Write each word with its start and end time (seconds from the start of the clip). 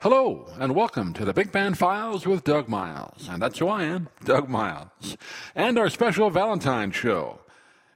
Hello, 0.00 0.46
and 0.60 0.76
welcome 0.76 1.12
to 1.14 1.24
the 1.24 1.32
Big 1.32 1.50
Band 1.50 1.76
Files 1.76 2.24
with 2.24 2.44
Doug 2.44 2.68
Miles. 2.68 3.28
And 3.28 3.42
that's 3.42 3.58
who 3.58 3.66
I 3.66 3.82
am, 3.82 4.08
Doug 4.24 4.48
Miles. 4.48 5.16
And 5.56 5.76
our 5.76 5.90
special 5.90 6.30
Valentine 6.30 6.92
show. 6.92 7.40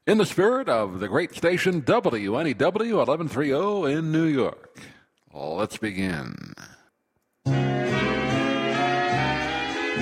In 0.04 0.18
the 0.18 0.26
spirit 0.26 0.68
of 0.68 0.98
the 0.98 1.06
great 1.06 1.32
station 1.32 1.80
WNEW 1.82 2.96
1130 2.96 3.96
in 3.96 4.10
New 4.10 4.24
York. 4.24 4.80
Let's 5.32 5.76
begin. 5.76 6.54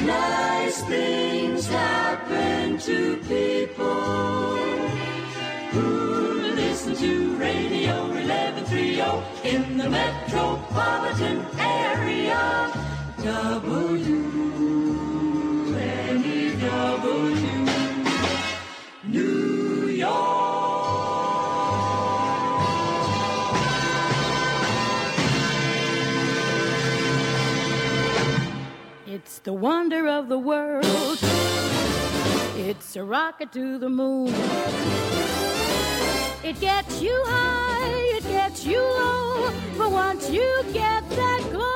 Nice 0.02 0.82
things 0.84 1.68
happen 1.68 2.78
to 2.78 3.16
people 3.28 4.56
who 5.72 6.54
listen 6.54 6.96
to 6.96 7.36
Radio 7.36 8.10
1130 8.70 9.48
in 9.48 9.78
the 9.78 9.90
metropolitan 9.90 11.44
area. 11.58 12.70
WNEW, 13.18 14.20
New 19.04 19.88
York. 19.88 20.60
It's 29.06 29.40
the 29.40 29.52
wonder 29.52 30.06
of 30.06 30.28
the 30.28 30.38
world. 30.38 31.18
It's 32.56 32.94
a 32.94 33.02
rocket 33.02 33.52
to 33.52 33.78
the 33.78 33.88
moon. 33.88 34.32
It 36.42 36.58
gets 36.60 37.02
you 37.02 37.22
high, 37.26 37.69
it 38.52 38.66
you 38.66 38.80
low, 38.80 39.52
but 39.78 39.90
once 39.90 40.30
you 40.30 40.64
get 40.72 41.08
that 41.10 41.40
glow, 41.50 41.66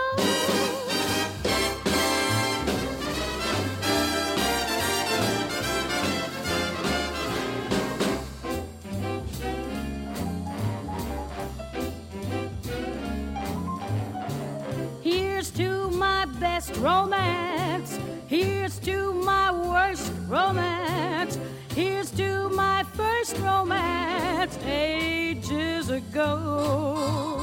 Here's 15.02 15.50
to 15.52 15.90
my 15.90 16.24
best 16.40 16.76
romance. 16.76 17.98
Here's 18.26 18.78
to 18.80 19.12
my 19.12 19.52
worst 19.52 20.12
romance. 20.28 21.38
Here's 21.74 22.10
to 22.12 22.48
my 22.50 22.84
first 23.24 23.38
romance 23.38 24.58
ages 24.66 25.88
ago. 25.88 27.38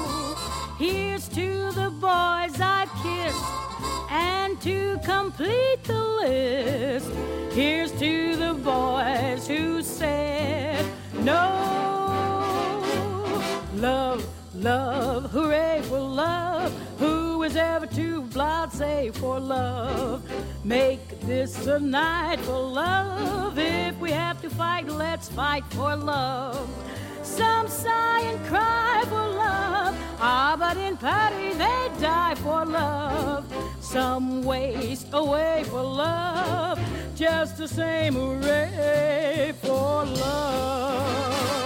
Here's 0.77 1.27
to 1.29 1.71
the 1.71 1.89
boys 1.89 2.55
I 2.61 2.85
kissed. 3.01 3.45
And 4.11 4.61
to 4.61 4.99
complete 5.03 5.83
the 5.85 6.03
list, 6.21 7.09
here's 7.53 7.91
to 7.93 8.35
the 8.35 8.53
boys 8.53 9.47
who 9.47 9.81
said 9.81 10.85
no. 11.13 11.49
Love, 13.75 14.23
love, 14.53 15.31
hooray 15.31 15.81
for 15.85 15.99
love. 15.99 16.71
Is 17.44 17.56
ever 17.56 17.88
too 17.88 18.22
blase 18.22 19.17
for 19.17 19.39
love? 19.39 20.22
Make 20.64 21.22
this 21.22 21.66
a 21.66 21.80
night 21.80 22.39
for 22.42 22.59
love. 22.59 23.58
If 23.58 23.97
we 24.00 24.11
have 24.11 24.39
to 24.44 24.50
fight, 24.50 24.88
let's 24.88 25.28
fight 25.28 25.66
for 25.72 25.95
love. 25.95 26.69
Some 27.23 27.67
sigh 27.67 28.22
and 28.22 28.45
cry 28.45 29.03
for 29.06 29.16
love. 29.16 29.95
Ah, 30.19 30.56
but 30.58 30.78
in 30.78 30.95
Paree 30.97 31.53
they 31.58 32.00
die 32.00 32.36
for 32.36 32.64
love. 32.64 33.44
Some 33.80 34.44
waste 34.44 35.08
away 35.12 35.64
for 35.66 35.81
love. 35.81 36.80
Just 37.16 37.58
the 37.58 37.67
same 37.67 38.13
hooray 38.13 39.53
for 39.63 40.06
love. 40.06 41.60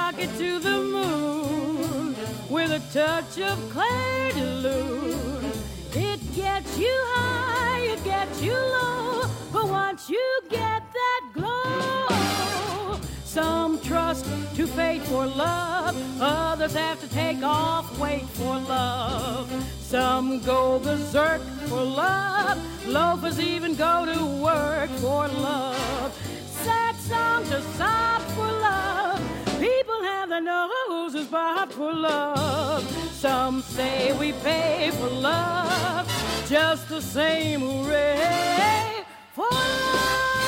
Rocket 0.00 0.30
to 0.38 0.58
the 0.58 0.78
moon 0.96 2.14
with 2.48 2.70
a 2.80 2.82
touch 2.92 3.38
of 3.50 3.56
clair 3.70 4.32
de 4.32 4.46
lune. 4.64 5.52
It 5.92 6.20
gets 6.34 6.78
you 6.78 6.96
high, 7.14 7.80
it 7.94 8.02
gets 8.04 8.42
you 8.42 8.56
low, 8.76 9.28
but 9.52 9.66
once 9.68 10.08
you 10.08 10.26
get 10.48 10.82
that 11.00 11.22
glow, 11.34 12.98
some 13.24 13.78
trust 13.80 14.24
to 14.56 14.66
fate 14.66 15.02
for 15.02 15.26
love, 15.26 15.94
others 16.20 16.74
have 16.74 16.98
to 17.04 17.08
take 17.22 17.42
off 17.42 17.86
weight 17.98 18.28
for 18.38 18.54
love. 18.76 19.48
Some 19.80 20.40
go 20.40 20.78
berserk 20.78 21.42
for 21.68 21.82
love, 21.82 22.58
loafers 22.86 23.38
even 23.38 23.74
go 23.74 23.94
to 24.12 24.20
work 24.48 24.90
for 25.04 25.28
love. 25.28 26.10
Sad 26.64 26.94
songs 26.96 27.50
to 27.50 27.60
sob 27.78 28.22
for 28.36 28.50
love. 28.68 29.39
People 29.60 30.02
have 30.04 30.30
their 30.30 30.40
noses 30.40 31.26
bobbed 31.26 31.74
for 31.74 31.92
love. 31.92 32.82
Some 33.12 33.60
say 33.60 34.16
we 34.18 34.32
pay 34.32 34.90
for 34.90 35.10
love. 35.10 36.08
Just 36.48 36.88
the 36.88 37.02
same 37.02 37.60
hooray 37.60 39.04
for 39.34 39.46
love. 39.50 40.39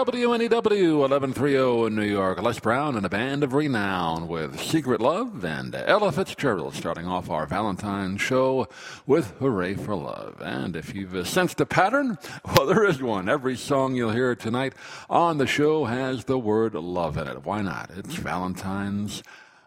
WNEW 0.00 0.98
1130 0.98 1.86
in 1.86 1.94
New 1.94 2.10
York, 2.10 2.40
Les 2.40 2.58
Brown 2.58 2.96
and 2.96 3.04
a 3.04 3.10
band 3.10 3.44
of 3.44 3.52
renown 3.52 4.28
with 4.28 4.58
Secret 4.58 4.98
Love 4.98 5.44
and 5.44 5.74
Ella 5.74 6.10
Fitzgerald 6.10 6.74
starting 6.74 7.06
off 7.06 7.28
our 7.28 7.44
Valentine's 7.44 8.22
show 8.22 8.66
with 9.06 9.32
Hooray 9.40 9.74
for 9.74 9.94
Love. 9.94 10.40
And 10.40 10.74
if 10.74 10.94
you've 10.94 11.14
uh, 11.14 11.24
sensed 11.24 11.60
a 11.60 11.66
pattern, 11.66 12.16
well, 12.56 12.64
there 12.64 12.86
is 12.86 13.02
one. 13.02 13.28
Every 13.28 13.58
song 13.58 13.94
you'll 13.94 14.12
hear 14.12 14.34
tonight 14.34 14.72
on 15.10 15.36
the 15.36 15.46
show 15.46 15.84
has 15.84 16.24
the 16.24 16.38
word 16.38 16.74
love 16.74 17.18
in 17.18 17.28
it. 17.28 17.44
Why 17.44 17.60
not? 17.60 17.90
It's 17.94 18.14
Valentine's 18.14 19.22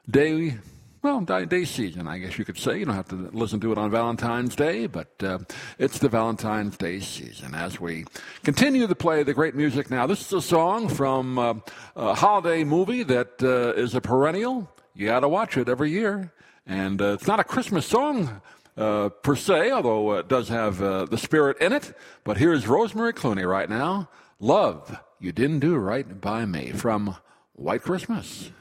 Day 0.09 0.57
well, 1.03 1.19
day 1.19 1.65
season, 1.65 2.07
I 2.07 2.17
guess 2.17 2.37
you 2.39 2.45
could 2.45 2.57
say. 2.57 2.79
You 2.79 2.85
don't 2.85 2.95
have 2.95 3.09
to 3.09 3.29
listen 3.33 3.59
to 3.59 3.73
it 3.73 3.77
on 3.77 3.91
Valentine's 3.91 4.55
Day, 4.55 4.87
but 4.87 5.11
uh, 5.21 5.39
it's 5.77 5.99
the 5.99 6.07
Valentine's 6.07 6.77
Day 6.77 7.01
season. 7.01 7.53
As 7.53 7.77
we 7.77 8.05
continue 8.43 8.87
to 8.87 8.95
play 8.95 9.21
the 9.23 9.33
great 9.33 9.53
music 9.53 9.91
now, 9.91 10.07
this 10.07 10.21
is 10.21 10.31
a 10.31 10.41
song 10.41 10.87
from 10.87 11.37
uh, 11.37 11.55
a 11.97 12.15
holiday 12.15 12.63
movie 12.63 13.03
that 13.03 13.43
uh, 13.43 13.79
is 13.79 13.95
a 13.95 13.99
perennial. 14.01 14.71
You 14.95 15.07
got 15.07 15.19
to 15.19 15.29
watch 15.29 15.57
it 15.57 15.67
every 15.67 15.91
year. 15.91 16.31
And 16.65 17.01
uh, 17.01 17.13
it's 17.13 17.27
not 17.27 17.41
a 17.41 17.43
Christmas 17.43 17.85
song 17.85 18.41
uh, 18.77 19.09
per 19.09 19.35
se, 19.35 19.71
although 19.71 20.13
it 20.13 20.29
does 20.29 20.47
have 20.47 20.81
uh, 20.81 21.03
the 21.03 21.17
spirit 21.17 21.57
in 21.59 21.73
it. 21.73 21.93
But 22.23 22.37
here's 22.37 22.65
Rosemary 22.65 23.11
Clooney 23.11 23.45
right 23.45 23.69
now 23.69 24.07
Love, 24.39 24.97
You 25.19 25.33
Didn't 25.33 25.59
Do 25.59 25.75
Right 25.75 26.21
by 26.21 26.45
Me 26.45 26.71
from 26.71 27.17
White 27.55 27.81
Christmas. 27.81 28.51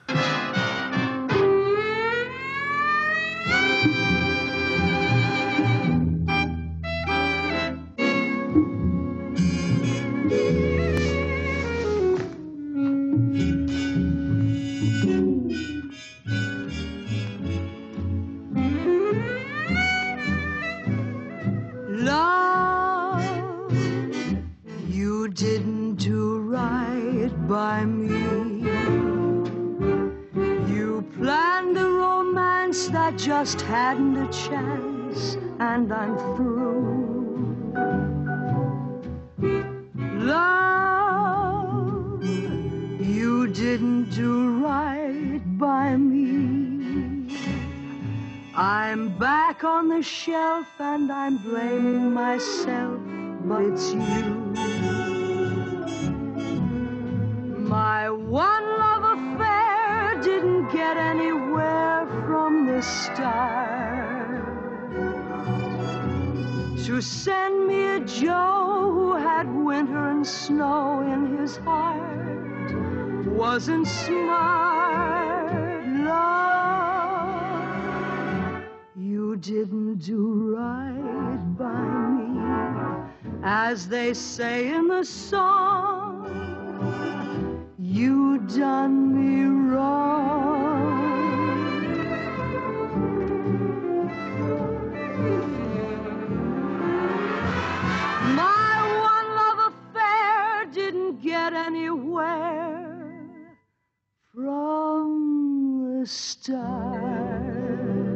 Shelf 50.03 50.67
and 50.79 51.11
I'm 51.13 51.37
blaming 51.39 52.13
myself, 52.13 53.01
but 53.45 53.63
it's 53.63 53.93
you. 53.93 54.01
My 57.59 58.11
one 58.11 58.65
love 58.79 59.05
affair 59.19 60.21
didn't 60.23 60.73
get 60.73 60.97
anywhere 60.97 62.07
from 62.27 62.67
the 62.67 62.83
start. 62.83 64.43
To 66.87 67.01
send 67.01 67.67
me 67.69 67.97
a 67.97 68.01
Joe 68.01 68.91
who 68.93 69.15
had 69.17 69.47
winter 69.55 70.09
and 70.09 70.27
snow 70.27 71.03
in 71.03 71.39
his 71.39 71.57
heart 71.59 72.13
wasn't 73.43 73.87
smart. 73.87 75.53
Love, 75.87 76.52
didn't 79.43 79.97
do 79.97 80.55
right 80.57 81.45
by 81.59 81.83
me, 82.15 82.39
as 83.43 83.89
they 83.89 84.15
say 84.15 84.73
in 84.73 84.87
the 84.87 85.05
song 85.05 86.29
you 87.77 88.39
done 88.57 88.95
me 89.19 89.47
wrong. 89.69 90.93
My 98.37 98.77
one 99.11 99.29
love 99.41 99.73
affair 99.73 100.67
didn't 100.73 101.21
get 101.21 101.53
anywhere 101.53 103.19
from 104.33 105.99
the 105.99 106.07
start. 106.07 108.12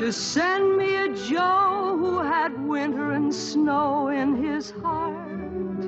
To 0.00 0.10
send 0.10 0.78
me 0.78 0.96
a 0.96 1.08
Joe 1.14 1.94
who 1.98 2.20
had 2.20 2.58
winter 2.66 3.12
and 3.12 3.34
snow 3.34 4.08
in 4.08 4.34
his 4.42 4.70
heart 4.70 5.84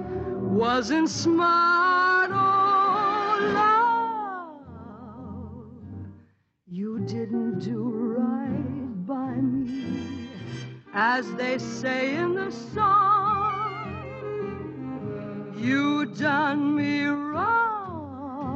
wasn't 0.53 1.09
smart, 1.09 2.31
oh 2.31 3.39
love. 3.55 4.67
You 6.67 6.99
didn't 7.07 7.61
do 7.61 7.89
right 8.19 9.07
by 9.07 9.37
me, 9.37 10.29
as 10.93 11.33
they 11.37 11.57
say 11.57 12.15
in 12.15 12.35
the 12.35 12.51
song. 12.51 13.95
You 15.57 16.05
done 16.05 16.77
me 16.77 17.07
wrong, 17.07 18.53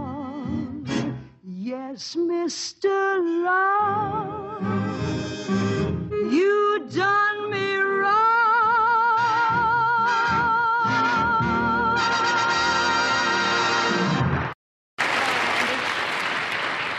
yes, 1.42 2.14
Mr. 2.14 3.22
Love. 3.42 4.35
You 6.88 6.92
done 7.00 7.50
me 7.50 7.76
wrong. 7.76 8.12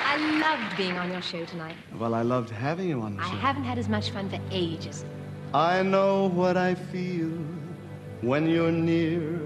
I 0.03 0.17
loved 0.41 0.77
being 0.77 0.97
on 0.97 1.11
your 1.11 1.21
show 1.21 1.45
tonight. 1.45 1.75
Well, 1.97 2.13
I 2.13 2.21
loved 2.21 2.49
having 2.49 2.89
you 2.89 3.01
on 3.01 3.15
the 3.15 3.23
I 3.23 3.27
show. 3.27 3.33
I 3.33 3.39
haven't 3.39 3.63
had 3.63 3.77
as 3.77 3.87
much 3.87 4.09
fun 4.11 4.29
for 4.29 4.39
ages. 4.51 5.05
I 5.53 5.83
know 5.83 6.29
what 6.29 6.57
I 6.57 6.75
feel 6.75 7.29
when 8.21 8.49
you're 8.49 8.71
near. 8.71 9.39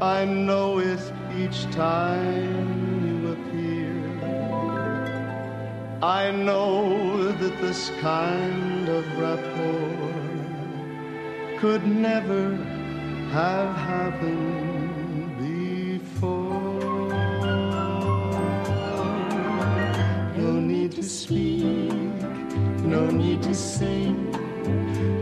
I 0.00 0.24
know 0.24 0.78
it 0.78 1.12
each 1.36 1.64
time 1.72 2.89
I 6.02 6.30
know 6.30 7.30
that 7.30 7.60
this 7.60 7.90
kind 8.00 8.88
of 8.88 9.04
rapport 9.18 9.98
could 11.58 11.86
never 11.86 12.56
have 13.32 13.76
happened 13.76 15.36
before. 15.36 17.10
No 20.38 20.52
need 20.58 20.92
to 20.92 21.02
speak, 21.02 21.92
no 22.82 23.10
need 23.10 23.42
to 23.42 23.54
sing. 23.54 24.32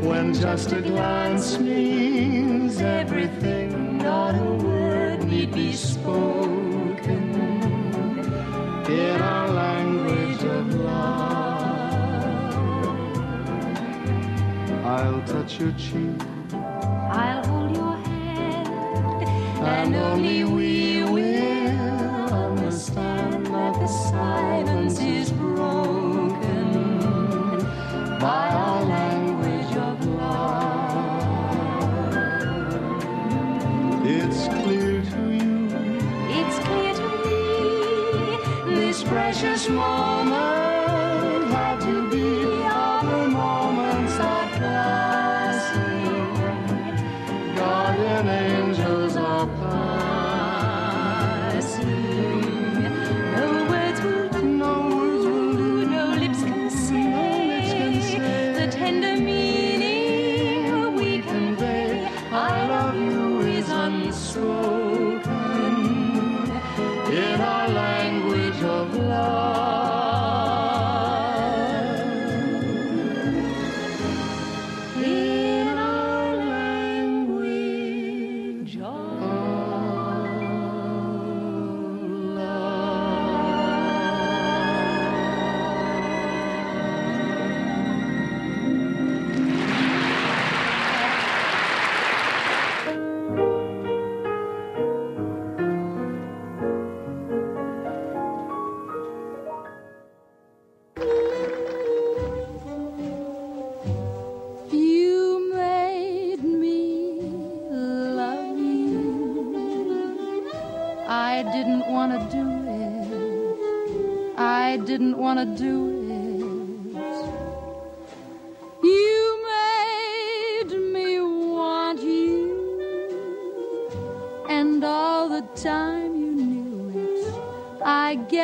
When 0.00 0.32
just 0.32 0.70
a 0.70 0.80
glance 0.80 1.58
means 1.58 2.80
everything, 2.80 3.99
not 3.99 4.37
a 4.37 4.64
word 4.64 5.25
need 5.25 5.52
be 5.52 5.73
spoken 5.73 7.35
in 8.88 9.20
our 9.20 9.58
I'll 14.88 15.21
touch 15.26 15.61
your 15.61 15.73
cheek, 15.73 16.16
I'll 16.50 17.45
hold 17.47 17.76
your 17.76 17.95
hand, 17.95 19.28
and 19.62 19.95
only 19.95 20.45
we 20.45 20.98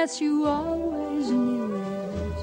guess 0.04 0.20
you 0.20 0.46
always 0.46 1.30
knew 1.30 1.76
it. 1.76 2.38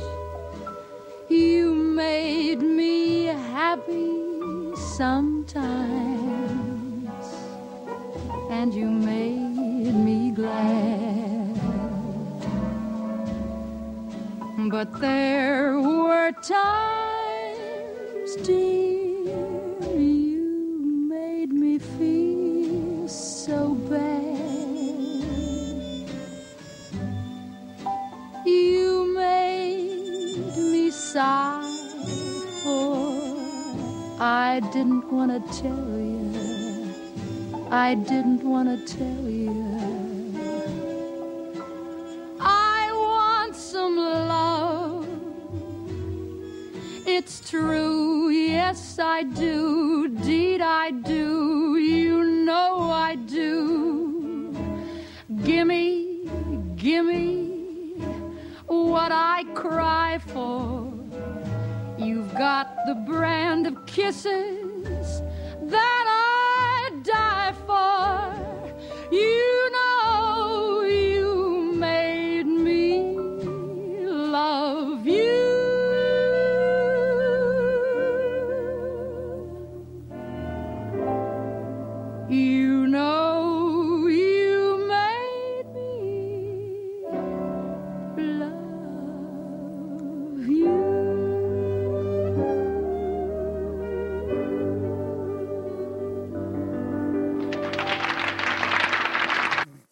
You 1.29 1.75
made 1.75 2.59
me 2.59 3.25
happy 3.25 4.75
sometimes, 4.97 6.31
and 8.49 8.73
you 8.73 8.89
made 8.89 9.93
me 9.93 10.31
glad. 10.31 11.55
But 14.71 14.99
there 14.99 15.79
were 15.79 16.31
times, 16.41 17.00
didn't 34.81 35.11
want 35.11 35.31
to 35.31 35.61
tell 35.61 35.99
you. 35.99 36.89
I 37.69 37.93
didn't 37.93 38.43
want 38.43 38.67
to 38.87 38.97
tell 38.97 39.29
you. 39.29 39.70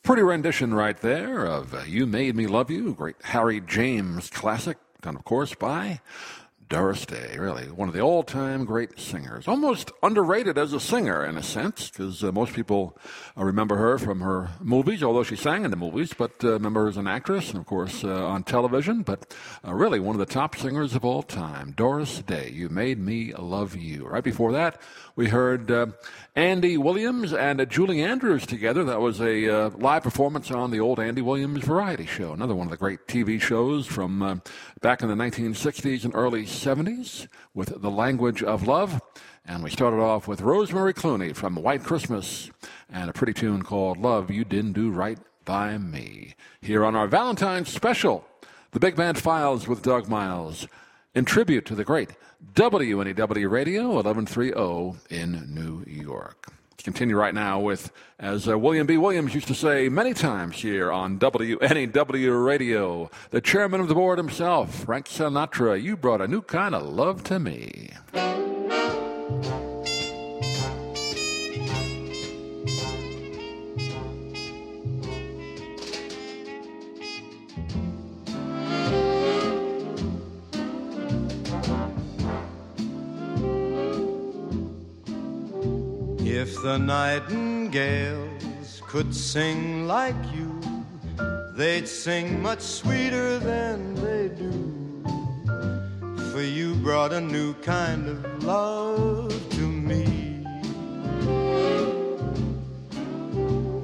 Pretty 0.09 0.23
rendition 0.23 0.73
right 0.73 0.97
there 0.97 1.45
of 1.45 1.71
uh, 1.71 1.83
You 1.85 2.07
Made 2.07 2.35
Me 2.35 2.47
Love 2.47 2.71
You, 2.71 2.95
great 2.95 3.17
Harry 3.25 3.61
James 3.61 4.31
classic, 4.31 4.79
done, 5.01 5.15
of 5.15 5.23
course, 5.23 5.53
by 5.53 6.01
Doris 6.69 7.03
Day. 7.03 7.35
Really, 7.39 7.65
one 7.65 7.87
of 7.87 7.95
the 7.95 8.01
all 8.01 8.21
time 8.21 8.63
great 8.63 8.99
singers. 8.99 9.47
Almost 9.47 9.91
underrated 10.03 10.55
as 10.55 10.71
a 10.71 10.79
singer, 10.79 11.25
in 11.25 11.35
a 11.35 11.41
sense, 11.41 11.89
because 11.89 12.23
uh, 12.23 12.31
most 12.31 12.53
people 12.53 12.95
uh, 13.35 13.43
remember 13.43 13.77
her 13.77 13.97
from 13.97 14.21
her 14.21 14.51
movies, 14.61 15.01
although 15.01 15.23
she 15.23 15.35
sang 15.35 15.65
in 15.65 15.71
the 15.71 15.77
movies, 15.77 16.13
but 16.15 16.31
uh, 16.43 16.51
remember 16.51 16.87
as 16.87 16.95
an 16.95 17.07
actress 17.07 17.49
and, 17.49 17.59
of 17.59 17.65
course, 17.65 18.03
uh, 18.03 18.23
on 18.23 18.43
television. 18.43 19.01
But 19.01 19.35
uh, 19.67 19.73
really, 19.73 19.99
one 19.99 20.15
of 20.15 20.19
the 20.19 20.31
top 20.31 20.55
singers 20.55 20.93
of 20.93 21.03
all 21.03 21.23
time, 21.23 21.73
Doris 21.75 22.21
Day. 22.21 22.51
You 22.53 22.69
Made 22.69 22.99
Me 22.99 23.33
Love 23.33 23.75
You. 23.75 24.05
Right 24.05 24.23
before 24.23 24.51
that, 24.51 24.79
we 25.15 25.29
heard 25.29 25.71
uh, 25.71 25.87
Andy 26.35 26.77
Williams 26.77 27.33
and 27.33 27.67
Julie 27.67 28.03
Andrews 28.03 28.45
together. 28.45 28.83
That 28.83 29.01
was 29.01 29.19
a 29.19 29.69
live 29.69 30.03
performance 30.03 30.51
on 30.51 30.69
the 30.69 30.79
old 30.79 30.99
Andy 30.99 31.23
Williams 31.23 31.63
Variety 31.63 32.05
Show, 32.05 32.31
another 32.31 32.53
one 32.53 32.67
of 32.67 32.71
the 32.71 32.77
great 32.77 33.07
TV 33.07 33.41
shows 33.41 33.87
from 33.87 34.41
back 34.81 35.01
in 35.01 35.07
the 35.07 35.15
1960s 35.15 36.05
and 36.05 36.13
early 36.13 36.45
70s 36.59 37.27
with 37.53 37.81
The 37.81 37.89
Language 37.89 38.43
of 38.43 38.67
Love. 38.67 39.01
And 39.45 39.63
we 39.63 39.69
started 39.69 39.97
off 39.97 40.27
with 40.27 40.41
Rosemary 40.41 40.93
Clooney 40.93 41.35
from 41.35 41.55
White 41.55 41.83
Christmas 41.83 42.51
and 42.91 43.09
a 43.09 43.13
pretty 43.13 43.33
tune 43.33 43.63
called 43.63 43.97
Love 43.97 44.29
You 44.29 44.43
Didn't 44.43 44.73
Do 44.73 44.91
Right 44.91 45.17
by 45.45 45.77
Me. 45.77 46.35
Here 46.61 46.85
on 46.85 46.95
our 46.95 47.07
Valentine's 47.07 47.69
special, 47.69 48.25
The 48.71 48.79
Big 48.79 48.95
Band 48.95 49.17
Files 49.17 49.67
with 49.67 49.81
Doug 49.81 50.07
Miles 50.07 50.67
in 51.15 51.25
tribute 51.25 51.65
to 51.65 51.75
the 51.75 51.85
great 51.85 52.11
WNEW 52.53 53.49
Radio 53.49 53.89
1130 53.89 55.15
in 55.15 55.53
New 55.53 55.83
York. 55.87 56.58
Continue 56.89 57.17
right 57.17 57.35
now 57.35 57.59
with, 57.59 57.91
as 58.17 58.49
uh, 58.49 58.57
William 58.57 58.87
B. 58.87 58.97
Williams 58.97 59.35
used 59.35 59.45
to 59.45 59.53
say 59.53 59.89
many 59.89 60.11
times 60.11 60.55
here 60.55 60.91
on 60.91 61.19
WNEW 61.19 62.43
Radio, 62.43 63.11
the 63.29 63.39
chairman 63.39 63.79
of 63.79 63.87
the 63.87 63.93
board 63.93 64.17
himself, 64.17 64.85
Frank 64.85 65.05
Sinatra, 65.05 65.79
you 65.79 65.95
brought 65.95 66.19
a 66.19 66.27
new 66.27 66.41
kind 66.41 66.73
of 66.73 66.81
love 66.81 67.23
to 67.25 67.37
me. 67.37 67.91
If 86.39 86.55
the 86.63 86.79
nightingales 86.79 88.81
could 88.87 89.13
sing 89.13 89.87
like 89.87 90.15
you, 90.33 90.57
they'd 91.57 91.85
sing 91.85 92.41
much 92.41 92.61
sweeter 92.61 93.39
than 93.39 93.93
they 93.95 94.29
do. 94.29 95.03
For 96.31 96.41
you 96.41 96.75
brought 96.75 97.11
a 97.11 97.19
new 97.19 97.55
kind 97.55 98.07
of 98.07 98.43
love 98.45 99.33
to 99.49 99.67
me. 99.89 100.05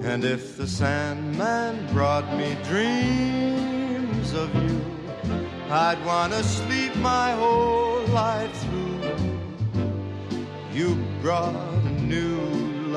And 0.10 0.24
if 0.24 0.56
the 0.56 0.66
Sandman 0.66 1.86
brought 1.92 2.38
me 2.38 2.56
dreams 2.64 4.32
of 4.32 4.50
you, 4.64 4.80
I'd 5.70 6.02
want 6.06 6.32
to 6.32 6.42
sleep 6.42 6.96
my 6.96 7.34
whole 7.34 8.00
life 8.14 8.56
through. 8.64 9.02
You 10.72 10.96
brought 11.22 11.54
new 12.15 12.38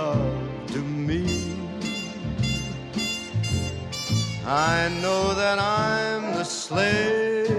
love 0.00 0.38
to 0.75 0.80
me. 1.08 1.25
I 4.46 4.88
know 5.02 5.34
that 5.34 5.58
I'm 5.58 6.22
the 6.38 6.44
slave, 6.44 7.50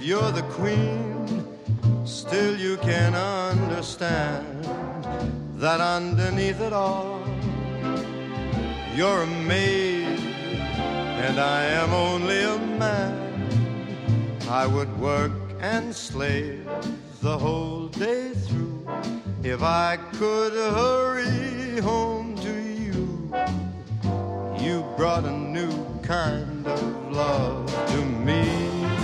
you're 0.00 0.32
the 0.40 0.46
queen. 0.58 1.00
Still, 2.04 2.54
you 2.66 2.76
can 2.88 3.14
understand 3.14 4.64
that 5.64 5.80
underneath 5.80 6.60
it 6.60 6.72
all, 6.72 7.20
you're 8.96 9.22
a 9.22 9.32
maid, 9.54 10.18
and 11.26 11.36
I 11.38 11.60
am 11.82 11.90
only 12.08 12.40
a 12.42 12.58
man. 12.84 13.14
I 14.62 14.66
would 14.74 14.92
work 15.10 15.32
and 15.60 15.94
slave 15.94 16.68
the 17.22 17.36
whole 17.44 17.88
day 17.88 18.24
through 18.46 18.73
if 19.44 19.62
I 19.62 19.98
could 20.14 20.54
hurry 20.54 21.78
home 21.80 22.34
to 22.36 22.50
you. 22.50 23.30
You 24.58 24.82
brought 24.96 25.24
a 25.24 25.30
new 25.30 25.70
kind 26.00 26.66
of 26.66 27.12
love 27.12 27.66
to 27.88 28.04
me. 28.04 29.03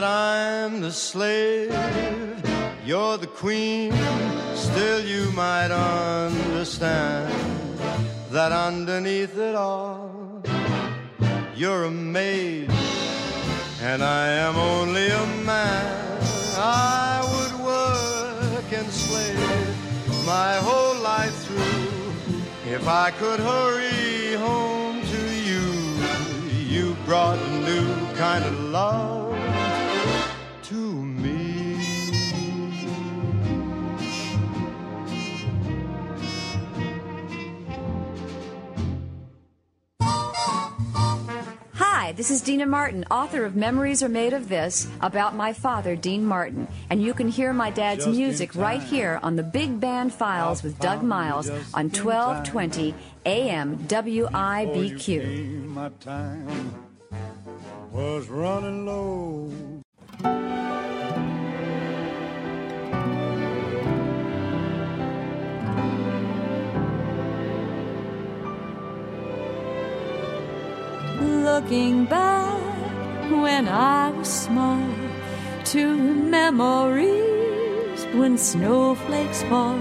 The 0.00 0.90
slave, 0.90 1.70
you're 2.84 3.18
the 3.18 3.26
queen. 3.26 3.92
Still, 4.54 5.04
you 5.04 5.30
might 5.32 5.70
understand 5.70 7.32
that 8.30 8.52
underneath 8.52 9.36
it 9.38 9.54
all, 9.54 10.42
you're 11.54 11.84
a 11.84 11.90
maid, 11.90 12.70
and 13.80 14.02
I 14.02 14.28
am 14.28 14.56
only 14.56 15.08
a 15.08 15.26
man. 15.44 16.20
I 16.56 17.20
would 17.32 17.54
work 17.64 18.72
and 18.72 18.90
slave 18.90 20.26
my 20.26 20.56
whole 20.56 20.98
life 21.00 21.36
through 21.44 22.72
if 22.74 22.88
I 22.88 23.10
could 23.12 23.40
hurry 23.40 24.34
home 24.34 25.00
to 25.02 25.22
you. 25.48 25.64
You 26.74 26.96
brought 27.04 27.38
a 27.38 27.50
new 27.60 27.86
kind 28.16 28.44
of 28.44 28.58
love 28.70 29.31
Hi, 42.12 42.16
this 42.16 42.30
is 42.30 42.42
Dina 42.42 42.66
Martin, 42.66 43.06
author 43.10 43.46
of 43.46 43.56
Memories 43.56 44.02
Are 44.02 44.08
Made 44.10 44.34
of 44.34 44.50
This, 44.50 44.86
about 45.00 45.34
my 45.34 45.54
father, 45.54 45.96
Dean 45.96 46.26
Martin. 46.26 46.68
And 46.90 47.02
you 47.02 47.14
can 47.14 47.26
hear 47.26 47.54
my 47.54 47.70
dad's 47.70 48.04
Just 48.04 48.14
music 48.14 48.54
right 48.54 48.82
here 48.82 49.18
on 49.22 49.36
the 49.36 49.42
Big 49.42 49.80
Band 49.80 50.12
Files 50.12 50.62
with 50.62 50.78
Doug 50.78 51.02
Miles 51.02 51.48
on 51.48 51.88
1220 51.88 52.94
AM 53.24 53.78
WIBQ. 53.88 55.22
Looking 71.22 72.06
back 72.06 73.30
when 73.30 73.68
I 73.68 74.10
was 74.10 74.28
small 74.28 74.88
to 75.66 75.96
memories 75.96 77.22
when 78.14 78.36
snowflakes 78.36 79.42
fall 79.44 79.78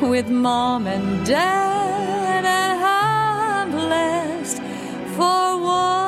with 0.00 0.30
mom 0.30 0.86
and 0.86 1.26
dad, 1.26 2.44
and 2.44 2.80
I'm 2.82 3.70
blessed 3.70 4.58
for 5.16 5.60
what 5.66 6.03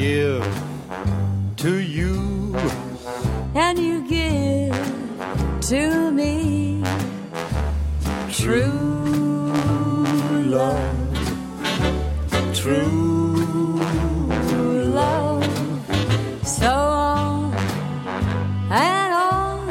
give 0.00 0.44
to 1.56 1.78
you. 1.78 2.16
And 3.54 3.78
you 3.78 3.96
give 4.08 4.74
to 5.70 6.10
me. 6.10 6.82
True 8.30 9.52
love, 10.56 10.96
true 12.54 13.76
love. 14.98 15.44
So 16.46 16.72
on 16.72 17.54
and 18.70 19.12
on, 19.28 19.68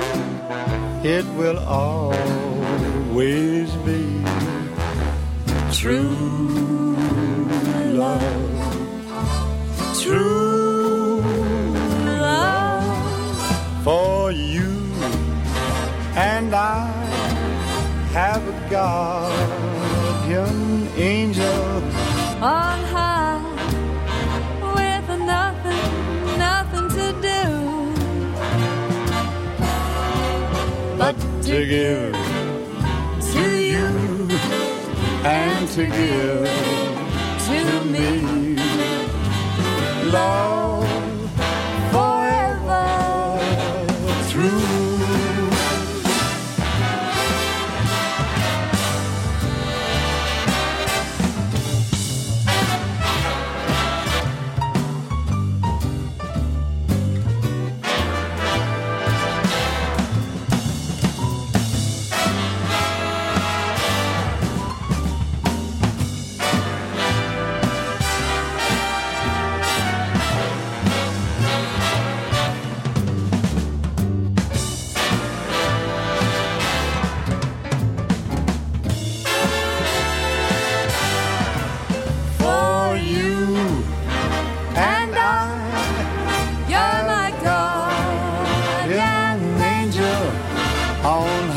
it 1.03 1.25
will 1.39 1.59
always 1.81 3.69
be 3.87 4.03
true 5.71 6.18
guardian 18.69 20.57
angel. 20.95 21.83
On 22.41 22.79
high 22.93 23.41
with 24.75 25.09
nothing, 25.35 25.85
nothing 26.37 26.87
to 26.97 27.07
do. 27.29 27.41
But 30.97 31.15
to 31.47 31.57
give 31.65 32.13
to 33.33 33.43
you, 33.71 33.87
and 35.25 35.67
to 35.69 35.83
give 35.85 36.47
to 37.47 37.59
me, 37.85 38.07
love 40.11 40.48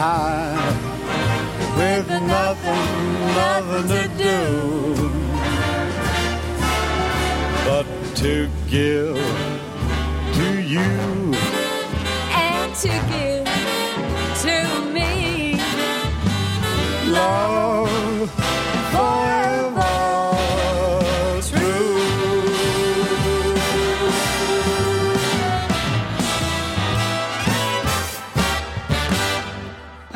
high, 0.03 0.59
with 1.79 2.09
nothing, 2.11 2.87
nothing 3.39 3.87
to 3.95 4.03
do 4.19 4.37
but 7.65 7.87
to 8.17 8.49
give 8.69 9.32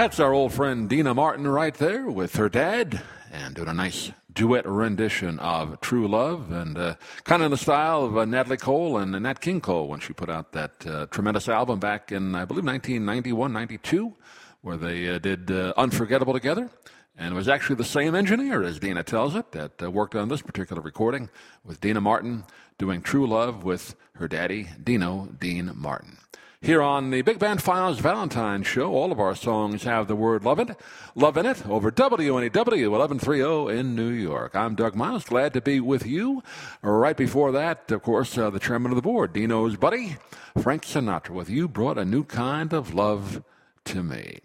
That's 0.06 0.20
our 0.20 0.32
old 0.32 0.52
friend 0.52 0.88
Dina 0.88 1.14
Martin 1.14 1.48
right 1.48 1.74
there 1.74 2.06
with 2.06 2.36
her 2.36 2.48
dad 2.48 3.02
and 3.32 3.56
doing 3.56 3.66
a 3.66 3.74
nice 3.74 4.12
duet 4.32 4.64
rendition 4.64 5.40
of 5.40 5.80
True 5.80 6.06
Love 6.06 6.52
and 6.52 6.78
uh, 6.78 6.94
kind 7.24 7.42
of 7.42 7.46
in 7.46 7.50
the 7.50 7.56
style 7.56 8.04
of 8.04 8.16
uh, 8.16 8.24
Natalie 8.24 8.56
Cole 8.56 8.98
and 8.98 9.20
Nat 9.20 9.40
King 9.40 9.60
Cole 9.60 9.88
when 9.88 9.98
she 9.98 10.12
put 10.12 10.30
out 10.30 10.52
that 10.52 10.86
uh, 10.86 11.06
tremendous 11.06 11.48
album 11.48 11.80
back 11.80 12.12
in, 12.12 12.36
I 12.36 12.44
believe, 12.44 12.64
1991, 12.64 13.52
92, 13.52 14.14
where 14.62 14.76
they 14.76 15.08
uh, 15.08 15.18
did 15.18 15.50
uh, 15.50 15.72
Unforgettable 15.76 16.34
together. 16.34 16.70
And 17.18 17.34
it 17.34 17.36
was 17.36 17.48
actually 17.48 17.74
the 17.74 17.84
same 17.84 18.14
engineer, 18.14 18.62
as 18.62 18.78
Dina 18.78 19.02
tells 19.02 19.34
it, 19.34 19.50
that 19.50 19.82
uh, 19.82 19.90
worked 19.90 20.14
on 20.14 20.28
this 20.28 20.40
particular 20.40 20.82
recording 20.82 21.30
with 21.64 21.80
Dina 21.80 22.00
Martin 22.00 22.44
doing 22.78 23.02
True 23.02 23.26
Love 23.26 23.64
with 23.64 23.96
her 24.12 24.28
daddy, 24.28 24.68
Dino 24.84 25.30
Dean 25.40 25.72
Martin. 25.74 26.18
Here 26.62 26.80
on 26.80 27.10
the 27.10 27.20
Big 27.20 27.38
Band 27.38 27.62
Files 27.62 27.98
Valentine 27.98 28.62
Show, 28.62 28.90
all 28.94 29.12
of 29.12 29.20
our 29.20 29.34
songs 29.34 29.84
have 29.84 30.08
the 30.08 30.16
word 30.16 30.42
love 30.42 30.58
in 30.58 30.70
it, 30.70 30.80
love 31.14 31.36
in 31.36 31.44
it 31.44 31.66
over 31.68 31.92
WNEW 31.92 32.90
1130 32.90 33.78
in 33.78 33.94
New 33.94 34.08
York. 34.08 34.56
I'm 34.56 34.74
Doug 34.74 34.96
Miles, 34.96 35.24
glad 35.24 35.52
to 35.52 35.60
be 35.60 35.80
with 35.80 36.06
you. 36.06 36.42
Right 36.80 37.16
before 37.16 37.52
that, 37.52 37.92
of 37.92 38.02
course, 38.02 38.38
uh, 38.38 38.48
the 38.48 38.58
chairman 38.58 38.90
of 38.90 38.96
the 38.96 39.02
board, 39.02 39.34
Dino's 39.34 39.76
buddy, 39.76 40.16
Frank 40.60 40.86
Sinatra, 40.86 41.30
with 41.30 41.50
You 41.50 41.68
Brought 41.68 41.98
a 41.98 42.06
New 42.06 42.24
Kind 42.24 42.72
of 42.72 42.94
Love 42.94 43.44
to 43.84 44.02
Me. 44.02 44.40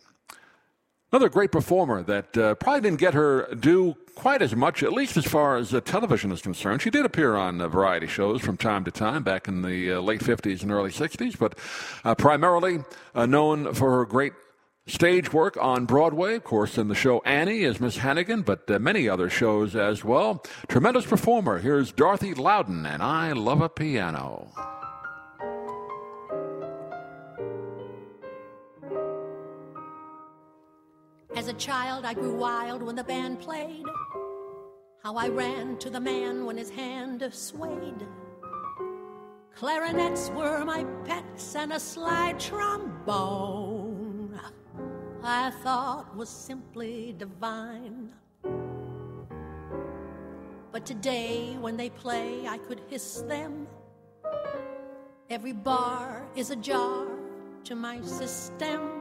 Another 1.12 1.28
great 1.28 1.52
performer 1.52 2.04
that 2.04 2.38
uh, 2.38 2.56
probably 2.56 2.82
didn't 2.82 3.02
get 3.02 3.14
her 3.14 3.54
due 3.56 3.98
quite 4.16 4.42
as 4.42 4.56
much, 4.56 4.82
at 4.82 4.94
least 4.94 5.18
as 5.18 5.26
far 5.26 5.58
as 5.58 5.74
uh, 5.74 5.82
television 5.82 6.32
is 6.32 6.42
concerned. 6.42 6.82
She 6.82 6.90
did 6.90 7.06
appear 7.06 7.36
on 7.36 7.60
uh, 7.60 7.68
variety 7.68 8.08
shows 8.08 8.40
from 8.40 8.56
time 8.56 8.86
to 8.86 8.92
time 8.92 9.22
back 9.22 9.50
in 9.50 9.62
the 9.62 9.94
uh, 9.94 10.00
late 10.00 10.22
50s 10.22 10.62
and 10.62 10.72
early 10.72 10.90
60s, 10.90 11.38
but 11.38 11.58
uh, 12.06 12.16
primarily 12.16 12.80
uh, 13.14 13.26
known 13.26 13.74
for 13.74 13.92
her 13.92 14.06
great 14.06 14.32
stage 14.88 15.34
work 15.34 15.58
on 15.60 15.86
Broadway, 15.86 16.36
of 16.36 16.46
course, 16.46 16.78
in 16.78 16.88
the 16.88 16.96
show 16.96 17.20
Annie 17.26 17.66
as 17.66 17.82
Miss 17.82 17.98
Hannigan, 17.98 18.44
but 18.44 18.70
many 18.82 19.10
other 19.10 19.30
shows 19.30 19.76
as 19.76 20.06
well. 20.06 20.42
Tremendous 20.70 21.06
performer. 21.06 21.60
Here's 21.60 21.92
Dorothy 21.92 22.34
Loudon, 22.34 22.86
and 22.86 23.04
I 23.04 23.34
Love 23.34 23.62
a 23.62 23.68
Piano. 23.68 24.54
As 31.42 31.48
a 31.48 31.54
child, 31.54 32.06
I 32.06 32.14
grew 32.14 32.36
wild 32.36 32.84
when 32.84 32.96
the 32.96 33.04
band 33.04 33.40
played. 33.40 33.84
How 35.02 35.16
I 35.16 35.28
ran 35.28 35.76
to 35.80 35.90
the 35.90 36.00
man 36.00 36.46
when 36.46 36.56
his 36.56 36.70
hand 36.70 37.28
swayed. 37.32 38.06
Clarinets 39.56 40.30
were 40.36 40.64
my 40.64 40.84
pets, 41.04 41.56
and 41.56 41.74
a 41.74 41.80
slide 41.80 42.40
trombone 42.40 44.40
I 45.24 45.50
thought 45.64 46.16
was 46.16 46.30
simply 46.30 47.16
divine. 47.18 48.12
But 50.72 50.86
today, 50.86 51.58
when 51.60 51.76
they 51.76 51.90
play, 51.90 52.48
I 52.48 52.60
could 52.60 52.82
hiss 52.88 53.24
them. 53.28 53.66
Every 55.32 55.54
bar 55.54 56.24
is 56.36 56.52
a 56.52 56.56
jar 56.56 57.08
to 57.64 57.74
my 57.74 58.00
system. 58.02 59.01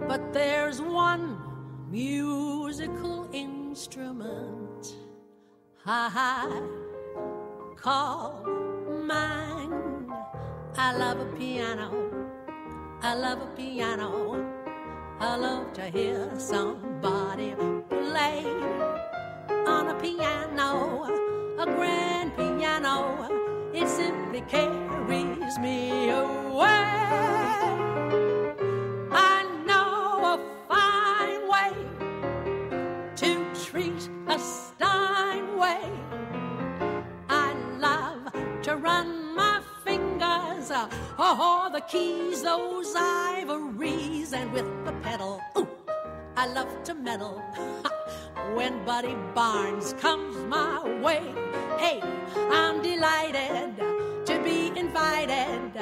But 0.00 0.32
there's 0.32 0.80
one 0.82 1.38
musical 1.90 3.28
instrument 3.32 4.94
I 5.86 6.60
call 7.76 8.44
mine. 9.06 10.10
I 10.76 10.96
love 10.96 11.20
a 11.20 11.26
piano. 11.36 11.90
I 13.02 13.14
love 13.14 13.40
a 13.42 13.46
piano. 13.56 14.52
I 15.20 15.36
love 15.36 15.72
to 15.74 15.82
hear 15.82 16.28
somebody 16.38 17.54
play 17.88 18.44
on 19.66 19.88
a 19.88 19.94
piano, 20.00 21.04
a 21.58 21.66
grand 21.66 22.36
piano. 22.36 23.28
It 23.72 23.88
simply 23.88 24.42
carries 24.42 25.58
me 25.58 26.10
away. 26.10 27.73
Oh, 41.26 41.70
the 41.72 41.80
keys, 41.80 42.42
those 42.42 42.94
ivories, 42.96 44.32
and 44.32 44.52
with 44.52 44.66
the 44.84 44.92
pedal, 45.02 45.40
ooh, 45.56 45.68
I 46.36 46.46
love 46.46 46.82
to 46.84 46.94
meddle. 46.94 47.42
when 48.54 48.84
Buddy 48.84 49.16
Barnes 49.34 49.94
comes 49.94 50.36
my 50.46 50.82
way, 51.00 51.22
hey, 51.78 52.00
I'm 52.50 52.82
delighted 52.82 53.76
to 54.26 54.42
be 54.44 54.78
invited 54.78 55.72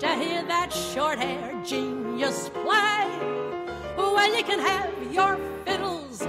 to 0.00 0.08
hear 0.16 0.42
that 0.44 0.72
short 0.72 1.18
haired 1.18 1.64
genius 1.64 2.50
play. 2.50 3.08
Well, 3.96 4.36
you 4.36 4.44
can 4.44 4.58
have 4.58 4.92
your 5.12 5.38
fiddles 5.64 6.22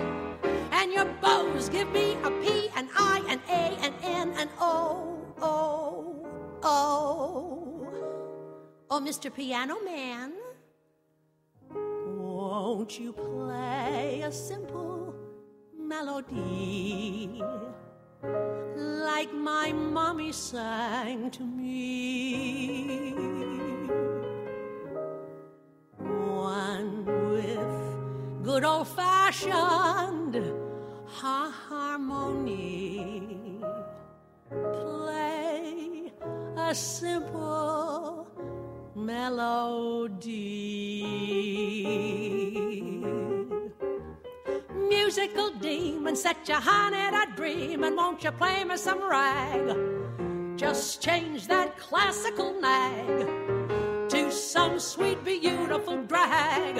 and 0.71 0.93
your 0.93 1.05
bows. 1.21 1.67
Give 1.69 1.91
me 1.91 2.17
a 2.23 2.31
P, 2.41 2.69
an 2.75 2.89
I, 2.97 3.21
an 3.27 3.41
A, 3.49 3.85
an 3.85 3.93
N, 4.01 4.33
an 4.37 4.49
O, 4.59 5.19
O, 5.41 6.59
O. 6.63 7.10
Oh, 8.93 8.99
Mr. 8.99 9.33
Piano 9.33 9.77
Man, 9.85 10.33
won't 11.73 12.99
you 12.99 13.13
play 13.13 14.21
a 14.25 14.31
simple 14.33 15.15
melody 15.79 17.41
like 18.75 19.33
my 19.33 19.71
mommy 19.71 20.33
sang 20.33 21.31
to 21.31 21.41
me? 21.41 23.13
One 25.97 27.05
with 27.31 28.43
good 28.43 28.65
old 28.65 28.89
fashioned 28.89 30.35
harmony. 31.05 32.03
Play 34.49 36.11
a 36.57 36.75
simple 36.75 38.10
melody. 39.05 41.01
Musical 44.75 45.51
demon, 45.59 46.15
set 46.15 46.47
your 46.47 46.59
honey 46.59 47.11
to 47.11 47.27
dream, 47.35 47.83
and 47.83 47.95
won't 47.95 48.23
you 48.23 48.31
play 48.31 48.63
me 48.63 48.77
some 48.77 49.01
rag? 49.09 49.75
Just 50.55 51.01
change 51.01 51.47
that 51.47 51.77
classical 51.77 52.53
nag 52.61 53.27
to 54.09 54.31
some 54.31 54.79
sweet, 54.79 55.23
beautiful 55.23 56.03
drag. 56.03 56.77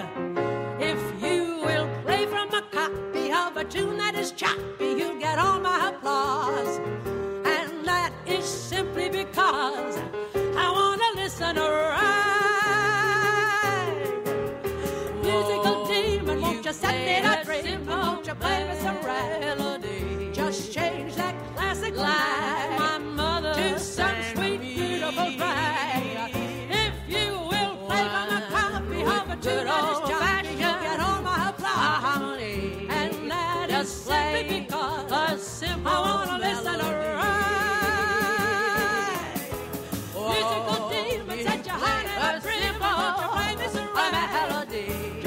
If 0.80 1.00
you 1.22 1.62
will 1.66 1.88
play 2.04 2.26
from 2.26 2.54
a 2.54 2.62
copy 2.72 3.32
of 3.32 3.58
a 3.58 3.64
tune 3.64 3.98
that 3.98 4.16
is 4.16 4.32
choppy, 4.32 4.96
you'll 4.98 5.20
get 5.20 5.40
all 5.40 5.60
my 5.60 5.90
applause. 5.90 6.78
And 7.46 7.86
that 7.86 8.12
is 8.26 8.46
simply 8.46 9.10
because 9.10 10.01
My 44.12 44.28
melody. 44.28 45.21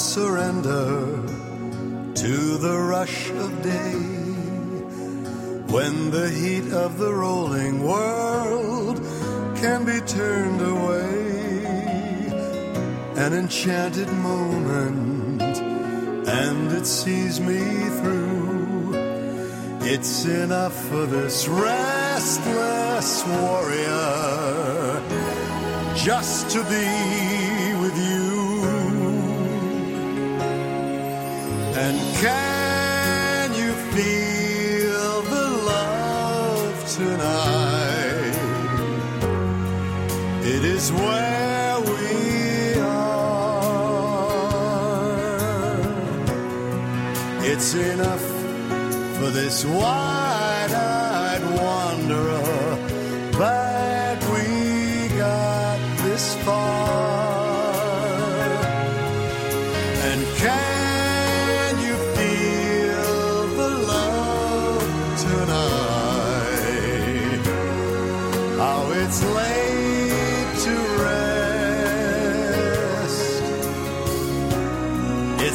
Surrender 0.00 1.04
to 2.14 2.56
the 2.56 2.76
rush 2.78 3.30
of 3.30 3.62
day 3.62 3.92
when 5.70 6.10
the 6.10 6.30
heat 6.30 6.72
of 6.72 6.98
the 6.98 7.12
rolling 7.12 7.84
world 7.84 8.96
can 9.56 9.84
be 9.84 10.00
turned 10.00 10.62
away. 10.62 11.30
An 13.16 13.34
enchanted 13.34 14.10
moment, 14.14 15.42
and 15.42 16.72
it 16.72 16.86
sees 16.86 17.38
me 17.38 17.60
through. 18.00 18.94
It's 19.82 20.24
enough 20.24 20.74
for 20.88 21.04
this 21.04 21.46
restless 21.46 23.26
warrior 23.26 25.02
just 25.94 26.50
to 26.50 26.62
be 26.64 27.29
And 31.90 31.98
can 32.18 33.52
you 33.52 33.72
feel 33.94 35.22
the 35.22 35.46
love 35.72 36.76
tonight? 36.94 38.36
It 40.44 40.62
is 40.64 40.92
where 40.92 41.80
we 41.80 42.78
are. 42.78 43.10
It's 47.42 47.74
enough 47.74 48.24
for 49.18 49.30
this 49.30 49.64
wide-eyed 49.64 50.19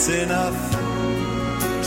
It's 0.08 0.14
enough 0.22 0.62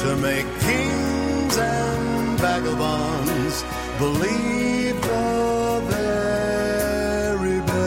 to 0.02 0.16
make 0.16 0.44
kings 0.58 1.56
and 1.56 2.36
vagabonds 2.40 3.64
believe 3.96 5.00
the 5.02 5.82
very 5.86 7.60
best. 7.60 7.78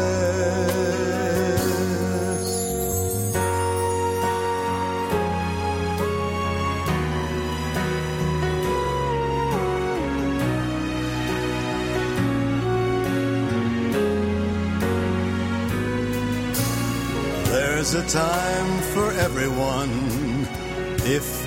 There's 17.52 17.94
a 17.96 18.04
time 18.08 18.82
for 18.94 19.12
everyone 19.12 20.01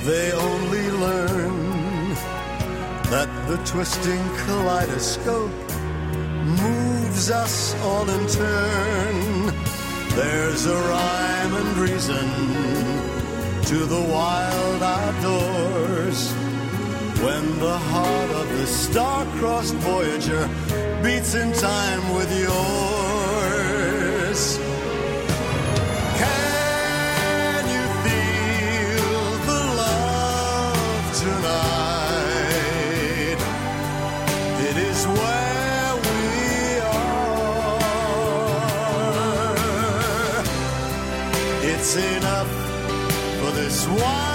they 0.04 0.32
only 0.32 0.90
learn 0.90 2.10
that 3.08 3.30
the 3.48 3.56
twisting 3.64 4.22
kaleidoscope 4.44 5.50
moves 6.44 7.30
us 7.30 7.74
all 7.80 8.08
in 8.10 8.26
turn. 8.26 9.54
There's 10.14 10.66
a 10.66 10.76
rhyme 10.76 11.54
and 11.54 11.76
reason 11.78 12.28
to 13.64 13.78
the 13.86 14.02
wild 14.12 14.82
outdoors 14.82 16.32
when 17.24 17.58
the 17.60 17.78
heart 17.78 18.30
of 18.30 18.48
the 18.58 18.66
star-crossed 18.66 19.74
Voyager 19.76 20.46
beats 21.02 21.34
in 21.34 21.50
time 21.54 22.14
with 22.14 22.30
yours. 22.38 22.93
For 43.98 44.33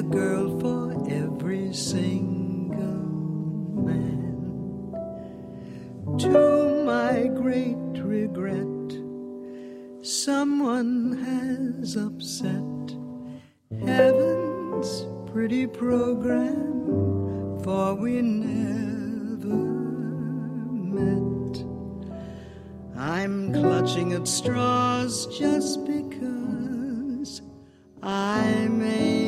a 0.00 0.02
girl 0.02 0.58
for 0.60 0.92
every 1.10 1.74
single 1.74 3.04
man. 3.86 4.94
To 6.18 6.84
my 6.86 7.26
great 7.26 7.76
regret, 8.02 8.88
someone 10.00 11.18
has 11.22 11.96
upset 11.96 12.96
heaven's 13.84 15.04
pretty 15.30 15.66
program, 15.66 17.60
for 17.62 17.94
we 17.94 18.22
never 18.22 19.54
met. 20.96 21.62
I'm 22.96 23.52
clutching 23.52 24.14
at 24.14 24.26
straws 24.26 25.26
just 25.38 25.84
because 25.84 27.42
I 28.02 28.66
may 28.70 29.19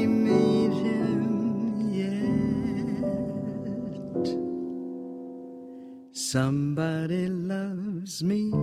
Somebody 6.33 7.29
loves 7.29 8.25
me, 8.25 8.55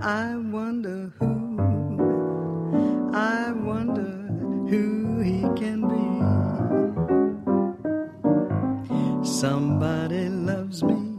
I 0.00 0.36
wonder 0.36 1.12
who, 1.18 3.12
I 3.12 3.52
wonder 3.52 4.32
who 4.70 5.20
he 5.20 5.42
can 5.54 5.82
be. 5.92 6.06
Somebody 9.22 10.30
loves 10.30 10.82
me, 10.82 11.18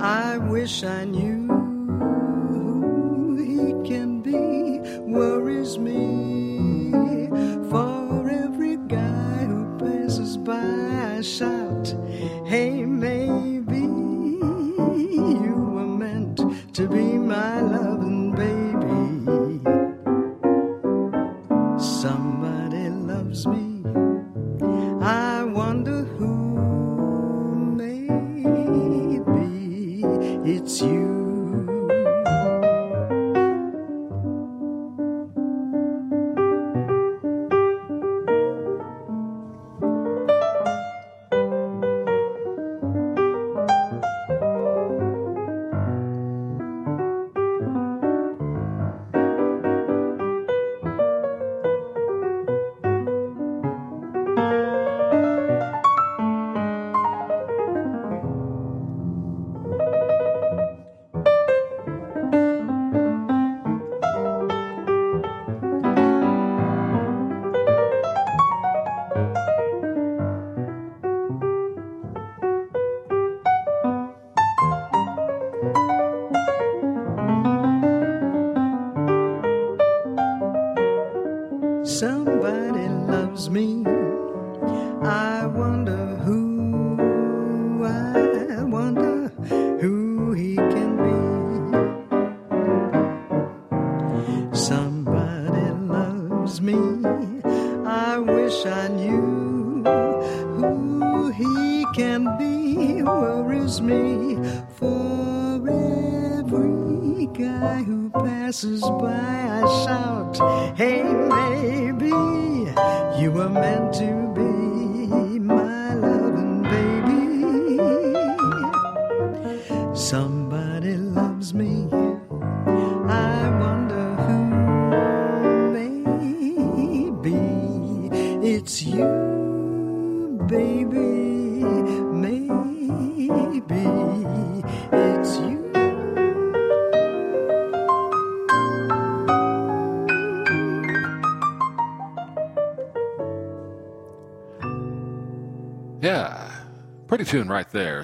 I 0.00 0.38
wish 0.38 0.84
I 0.84 1.04
knew 1.04 1.41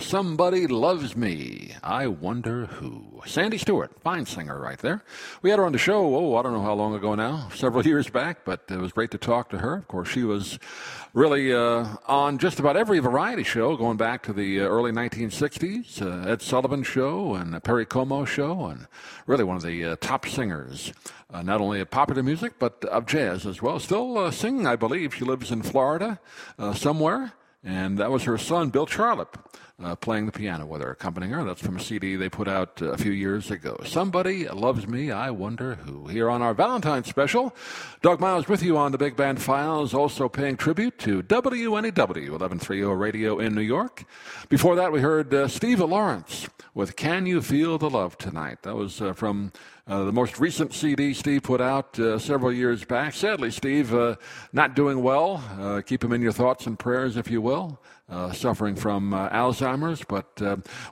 Somebody 0.01 0.67
loves 0.67 1.17
me. 1.17 1.75
I 1.83 2.07
wonder 2.07 2.67
who. 2.67 3.23
Sandy 3.27 3.59
Stewart, 3.59 3.99
fine 4.01 4.27
singer 4.27 4.59
right 4.61 4.79
there. 4.79 5.03
We 5.43 5.51
had 5.51 5.59
her 5.59 5.65
on 5.65 5.73
the 5.73 5.79
show, 5.79 6.15
oh, 6.15 6.37
I 6.37 6.43
don't 6.43 6.53
know 6.53 6.63
how 6.63 6.75
long 6.75 6.95
ago 6.95 7.15
now, 7.15 7.49
several 7.55 7.87
years 7.87 8.09
back, 8.09 8.45
but 8.45 8.63
it 8.69 8.79
was 8.79 8.93
great 8.93 9.11
to 9.11 9.19
talk 9.19 9.51
to 9.51 9.59
her. 9.59 9.75
Of 9.75 9.89
course, 9.89 10.09
she 10.09 10.23
was 10.23 10.59
really 11.15 11.53
uh, 11.53 11.87
on 12.07 12.39
just 12.39 12.61
about 12.61 12.77
every 12.77 13.01
variety 13.01 13.43
show 13.43 13.77
going 13.77 13.97
back 13.97 14.23
to 14.25 14.33
the 14.33 14.61
uh, 14.61 14.65
early 14.65 14.93
1960s, 14.93 16.01
uh, 16.01 16.29
Ed 16.29 16.43
Sullivan 16.43 16.83
Show 16.83 17.35
and 17.35 17.63
Perry 17.65 17.87
Como 17.87 18.25
Show, 18.25 18.67
and 18.67 18.87
really 19.27 19.45
one 19.45 19.57
of 19.57 19.63
the 19.63 19.85
uh, 19.85 19.97
top 20.01 20.27
singers. 20.27 20.93
Uh, 21.31 21.43
not 21.43 21.61
only 21.61 21.81
of 21.81 21.91
popular 21.91 22.23
music, 22.23 22.55
but 22.59 22.85
of 22.87 23.05
jazz 23.05 23.45
as 23.45 23.61
well. 23.61 23.79
Still 23.79 24.17
uh, 24.17 24.31
singing, 24.31 24.67
I 24.67 24.77
believe. 24.77 25.15
She 25.15 25.25
lives 25.25 25.51
in 25.51 25.63
Florida 25.63 26.21
uh, 26.59 26.73
somewhere. 26.73 27.33
And 27.65 27.99
that 27.99 28.11
was 28.11 28.23
her 28.25 28.39
son, 28.39 28.71
Bill 28.71 28.87
Charlap, 28.87 29.35
uh, 29.83 29.95
playing 29.95 30.27
the 30.27 30.33
piano 30.33 30.67
with 30.67 30.83
her, 30.83 30.91
accompanying 30.91 31.33
her. 31.33 31.45
That's 31.45 31.61
from 31.61 31.77
a 31.77 31.81
CD 31.81 32.17
they 32.17 32.29
put 32.29 32.49
out 32.49 32.83
uh, 32.83 32.91
a 32.91 32.99
few 32.99 33.13
years 33.13 33.51
ago. 33.51 33.81
Somebody 33.85 34.49
Loves 34.49 34.89
Me, 34.89 35.11
I 35.11 35.31
Wonder 35.31 35.77
Who. 35.77 36.09
Here 36.09 36.29
on 36.29 36.43
our 36.43 36.55
Valentine's 36.55 37.07
special, 37.07 37.55
Doug 38.03 38.21
Miles 38.21 38.49
with 38.49 38.63
you 38.63 38.77
on 38.77 38.93
the 38.93 38.99
Big 38.99 39.17
Band 39.17 39.41
Files, 39.41 39.95
also 39.95 40.29
paying 40.29 40.57
tribute 40.57 40.99
to 40.99 41.23
WNEW 41.23 42.31
1130 42.31 42.83
Radio 42.83 43.39
in 43.39 43.55
New 43.55 43.61
York. 43.61 44.05
Before 44.49 44.75
that, 44.77 44.91
we 44.91 45.01
heard 45.01 45.33
uh, 45.33 45.47
Steve 45.47 45.81
Lawrence 45.81 46.49
with 46.75 46.97
Can 46.97 47.27
You 47.27 47.41
Feel 47.41 47.79
the 47.79 47.91
Love 47.91 48.19
Tonight? 48.19 48.63
That 48.63 48.75
was 48.75 49.01
uh, 49.01 49.13
from 49.13 49.53
uh, 49.87 50.05
the 50.05 50.13
most 50.13 50.39
recent 50.39 50.75
CD 50.75 51.15
Steve 51.15 51.43
put 51.45 51.61
out 51.61 51.99
uh, 51.99 52.19
several 52.19 52.53
years 52.53 52.85
back. 52.85 53.15
Sadly, 53.15 53.51
Steve, 53.51 53.95
uh, 53.95 54.17
not 54.53 54.75
doing 54.75 55.03
well. 55.03 55.43
Uh, 55.59 55.81
keep 55.81 56.05
him 56.05 56.13
in 56.13 56.21
your 56.21 56.33
thoughts 56.33 56.67
and 56.67 56.79
prayers, 56.79 57.17
if 57.17 57.31
you 57.31 57.41
will. 57.41 57.81
Uh, 58.09 58.33
suffering 58.33 58.75
from 58.75 59.13
uh, 59.13 59.29
Alzheimer's, 59.29 60.03
but 60.09 60.41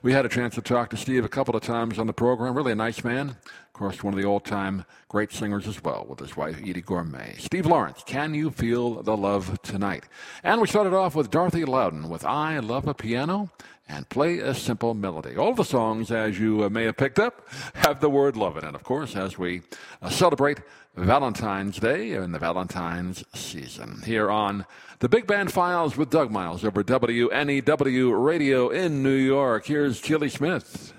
we 0.02 0.12
had 0.12 0.26
a 0.26 0.28
chance 0.28 0.54
to 0.54 0.60
talk 0.60 0.90
to 0.90 0.98
Steve 0.98 1.24
a 1.24 1.30
couple 1.30 1.56
of 1.56 1.62
times 1.62 1.98
on 1.98 2.06
the 2.06 2.12
program. 2.12 2.54
Really 2.54 2.72
a 2.72 2.74
nice 2.76 3.02
man. 3.02 3.30
Of 3.30 3.72
course, 3.72 4.04
one 4.04 4.12
of 4.12 4.20
the 4.20 4.26
old-time 4.26 4.84
great 5.08 5.32
singers 5.32 5.66
as 5.66 5.82
well, 5.82 6.04
with 6.06 6.18
his 6.18 6.36
wife 6.36 6.58
Eydie 6.58 6.84
Gormé. 6.84 7.40
Steve 7.40 7.64
Lawrence, 7.64 8.02
"Can 8.04 8.34
You 8.34 8.50
Feel 8.50 9.02
the 9.02 9.16
Love 9.16 9.62
Tonight?" 9.62 10.04
And 10.44 10.60
we 10.60 10.66
started 10.66 10.92
off 10.92 11.14
with 11.14 11.30
Dorothy 11.30 11.64
Loudon 11.64 12.10
with 12.10 12.22
"I 12.24 12.58
Love 12.58 12.86
a 12.86 12.92
Piano." 12.92 13.50
and 13.88 14.08
play 14.08 14.38
a 14.38 14.54
simple 14.54 14.94
melody. 14.94 15.36
All 15.36 15.54
the 15.54 15.64
songs, 15.64 16.10
as 16.10 16.38
you 16.38 16.64
uh, 16.64 16.68
may 16.68 16.84
have 16.84 16.96
picked 16.96 17.18
up, 17.18 17.48
have 17.74 18.00
the 18.00 18.10
word 18.10 18.36
love 18.36 18.56
in 18.56 18.64
it, 18.64 18.74
of 18.74 18.82
course, 18.82 19.14
as 19.14 19.38
we 19.38 19.62
uh, 20.02 20.10
celebrate 20.10 20.60
Valentine's 20.96 21.78
Day 21.78 22.14
and 22.14 22.34
the 22.34 22.38
Valentine's 22.38 23.24
season. 23.34 24.02
Here 24.04 24.30
on 24.30 24.66
the 24.98 25.08
Big 25.08 25.26
Band 25.26 25.52
Files 25.52 25.96
with 25.96 26.10
Doug 26.10 26.30
Miles 26.30 26.64
over 26.64 26.82
WNEW 26.82 28.24
Radio 28.24 28.68
in 28.70 29.02
New 29.02 29.10
York. 29.10 29.66
Here's 29.66 30.00
Keely 30.00 30.28
Smith. 30.28 30.92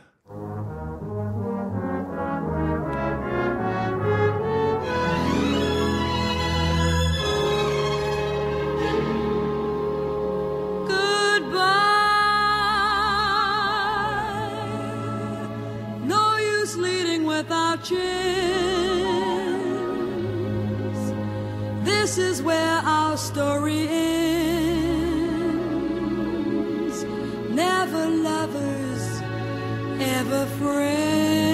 Without 17.25 17.83
chance. 17.83 18.76
This 22.07 22.17
is 22.17 22.41
where 22.41 22.79
our 22.85 23.17
story 23.17 23.85
ends. 23.89 24.23
Never 27.53 28.07
lovers, 28.07 29.21
ever 29.99 30.45
friends. 30.57 31.46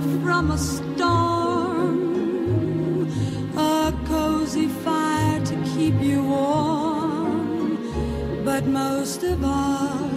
From 0.00 0.50
a 0.50 0.58
storm, 0.58 1.98
a 3.56 3.92
cozy 4.06 4.68
fire 4.68 5.40
to 5.44 5.56
keep 5.74 6.00
you 6.00 6.22
warm. 6.22 7.78
But 8.44 8.66
most 8.66 9.22
of 9.22 9.44
all, 9.44 10.08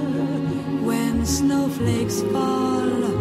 when 0.89 1.25
snowflakes 1.25 2.21
fall, 2.23 3.16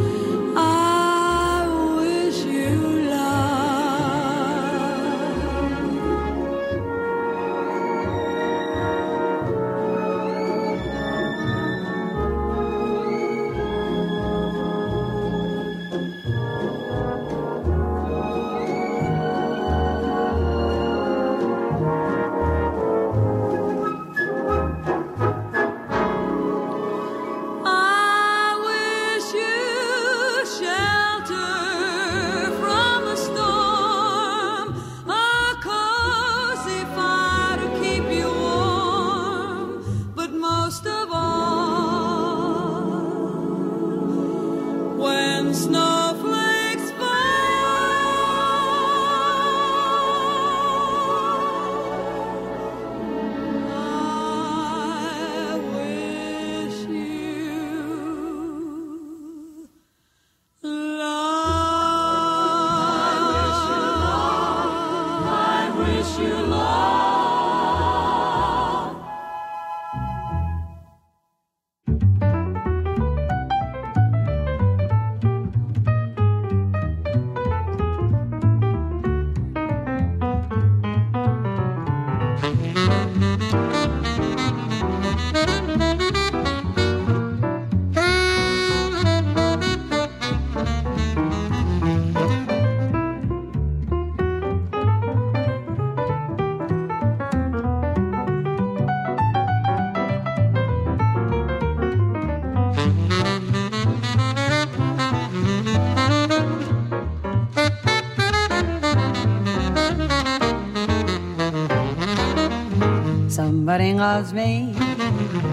loves 114.16 114.32
me. 114.32 114.72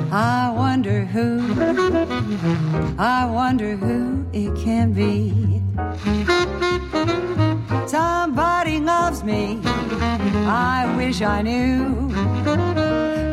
I 0.10 0.50
wonder 0.56 1.04
who. 1.04 1.28
I 2.98 3.26
wonder 3.26 3.76
who 3.76 4.26
it 4.32 4.56
can 4.56 4.94
be. 4.94 5.34
Somebody 7.86 8.80
loves 8.80 9.22
me. 9.26 9.60
I 10.46 10.94
wish 10.96 11.22
I 11.22 11.42
knew 11.42 12.08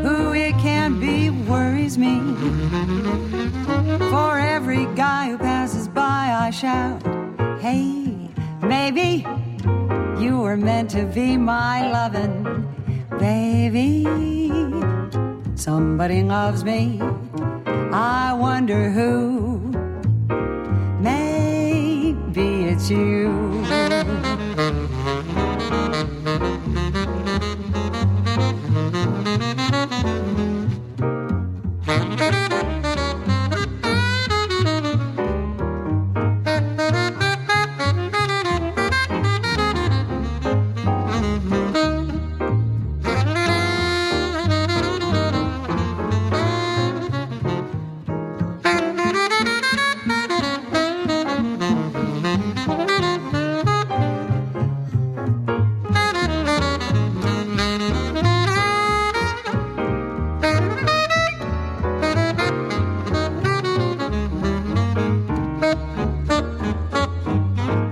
who 0.05 0.33
it 0.33 0.55
can 0.59 0.99
be. 0.99 1.31
Worries 1.31 1.97
me. 1.97 2.17
For 4.11 4.37
every 4.37 4.87
guy 4.97 5.31
who 5.31 5.39
passes 5.39 5.87
by, 5.87 6.23
I 6.45 6.51
shout, 6.51 7.01
Hey, 7.61 8.17
maybe 8.63 9.25
you 10.19 10.41
were 10.41 10.57
meant 10.57 10.91
to 10.91 11.05
be 11.05 11.37
my 11.37 11.89
lovin' 11.93 12.67
baby. 13.21 14.70
Somebody 15.61 16.23
loves 16.23 16.65
me. 16.65 16.99
I 17.93 18.33
wonder 18.33 18.89
who. 18.89 19.59
Maybe 21.03 22.65
it's 22.65 22.89
you. 22.89 23.40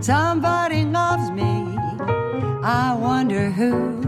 Somebody 0.08 0.86
loves 0.86 1.30
me. 1.32 1.76
I 2.62 2.96
wonder 2.98 3.50
who. 3.50 4.00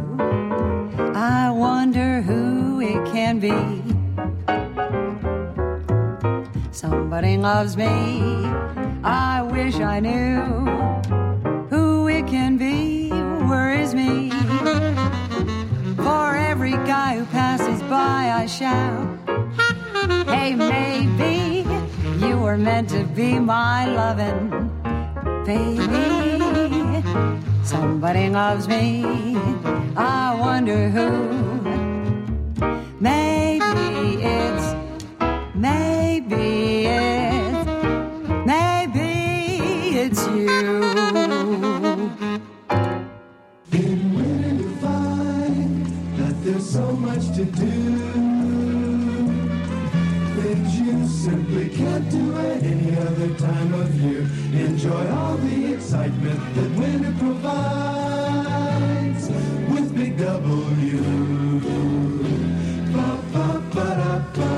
I 1.14 1.50
wonder 1.50 2.22
who 2.22 2.80
it 2.80 3.04
can 3.12 3.38
be. 3.38 3.52
Somebody 6.72 7.36
loves 7.36 7.76
me. 7.76 8.46
I 9.04 9.42
wish 9.42 9.74
I 9.74 10.00
knew 10.00 10.40
who 11.68 12.08
it 12.08 12.26
can 12.26 12.56
be. 12.56 13.10
Worries 13.50 13.94
me. 13.94 14.30
For 15.96 16.34
every 16.34 16.78
guy 16.88 17.18
who 17.18 17.26
passes 17.26 17.82
by, 17.82 18.30
I 18.40 18.46
shout, 18.46 19.18
Hey, 20.26 20.54
maybe 20.54 21.68
you 22.24 22.38
were 22.38 22.56
meant 22.56 22.88
to 22.88 23.04
be 23.04 23.38
my 23.38 23.84
lovin' 23.84 24.59
baby. 25.44 27.02
Somebody 27.64 28.28
loves 28.30 28.68
me. 28.68 29.04
I 29.96 30.36
wonder 30.38 30.88
who. 30.88 31.59
Enjoy 54.90 55.06
all 55.14 55.36
the 55.36 55.74
excitement 55.74 56.40
that 56.56 56.70
winter 56.76 57.14
provides 57.20 58.58
with 59.70 59.94
Big 59.94 60.18
W. 60.18 61.60
Ba, 62.92 63.18
ba, 63.32 63.62
ba, 63.72 63.86
da, 64.00 64.18
ba. 64.34 64.50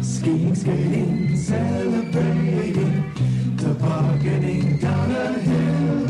Skiing, 0.00 0.54
skating, 0.54 1.36
celebrating, 1.36 3.10
tobogganing 3.56 4.78
down 4.78 5.10
a 5.10 5.32
hill. 5.40 6.06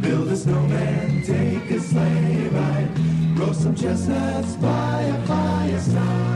Build 0.00 0.28
a 0.28 0.36
snowman, 0.36 1.22
take 1.24 1.70
a 1.72 1.80
sleigh 1.80 2.48
ride, 2.52 2.88
roast 3.36 3.62
some 3.62 3.74
chestnuts 3.74 4.54
by 4.58 5.00
a 5.02 5.26
fireside. 5.26 6.33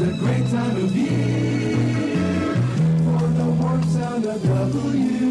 Is 0.00 0.08
a 0.08 0.12
great 0.18 0.46
time 0.50 0.76
of 0.76 0.96
year 0.96 2.54
for 3.04 3.26
the 3.28 3.44
warm 3.60 3.82
sound 3.84 4.24
of 4.24 4.42
W-A-W, 4.42 5.30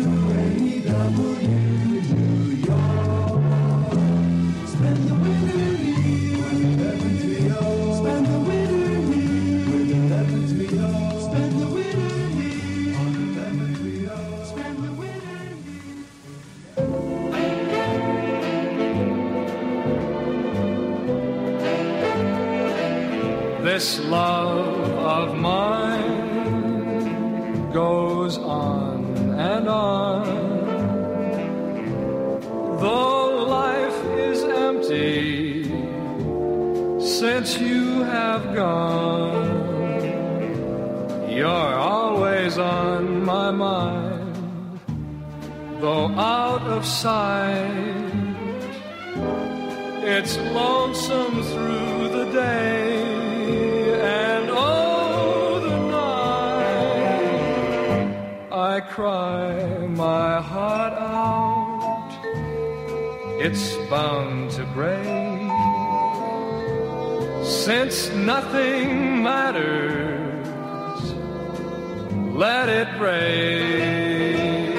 This 23.79 23.95
love 24.11 24.77
of 25.19 25.27
mine 25.37 26.11
goes 27.71 28.37
on 28.37 29.05
and 29.39 29.69
on. 29.69 30.25
Though 32.81 33.45
life 33.47 34.03
is 34.27 34.43
empty 34.43 35.63
since 36.99 37.57
you 37.57 38.03
have 38.03 38.53
gone, 38.53 39.47
you're 41.29 41.73
always 41.95 42.57
on 42.57 43.23
my 43.23 43.49
mind, 43.49 44.81
though 45.79 46.09
out 46.19 46.63
of 46.63 46.85
sight. 46.85 47.95
It's 50.03 50.35
lonesome 50.37 51.43
through 51.43 52.09
the 52.09 52.25
day 52.33 52.88
cry 58.99 59.87
my 59.87 60.41
heart 60.41 60.91
out. 60.91 62.09
It's 63.39 63.77
bound 63.89 64.51
to 64.57 64.63
break 64.77 65.49
since 67.45 68.09
nothing 68.09 69.23
matters. 69.23 71.01
Let 72.43 72.67
it 72.67 72.89
break. 72.97 74.75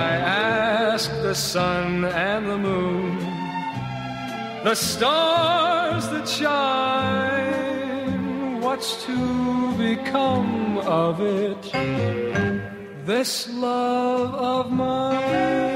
I 0.00 0.04
ask 0.90 1.08
the 1.28 1.36
sun 1.36 2.04
and 2.04 2.48
the 2.50 2.58
moon 2.58 3.18
the 4.64 4.74
stars 4.74 6.08
that 6.08 6.28
shine, 6.28 7.30
what's 8.60 9.04
to 9.04 9.16
become 9.78 10.78
of 10.78 11.20
it? 11.20 12.19
This 13.06 13.48
love 13.48 14.34
of 14.34 14.70
mine. 14.70 15.69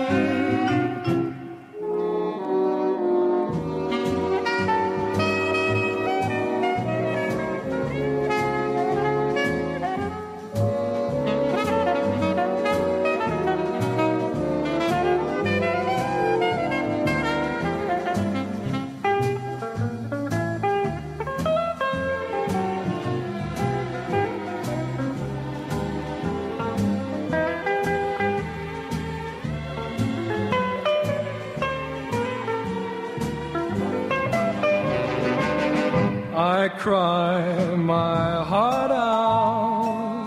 Cry 36.78 37.74
my 37.76 38.44
heart 38.44 38.90
out. 38.90 40.26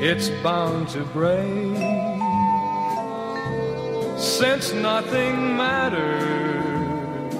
It's 0.00 0.28
bound 0.42 0.88
to 0.90 1.04
break 1.04 1.76
since 4.18 4.72
nothing 4.72 5.56
matters. 5.56 7.34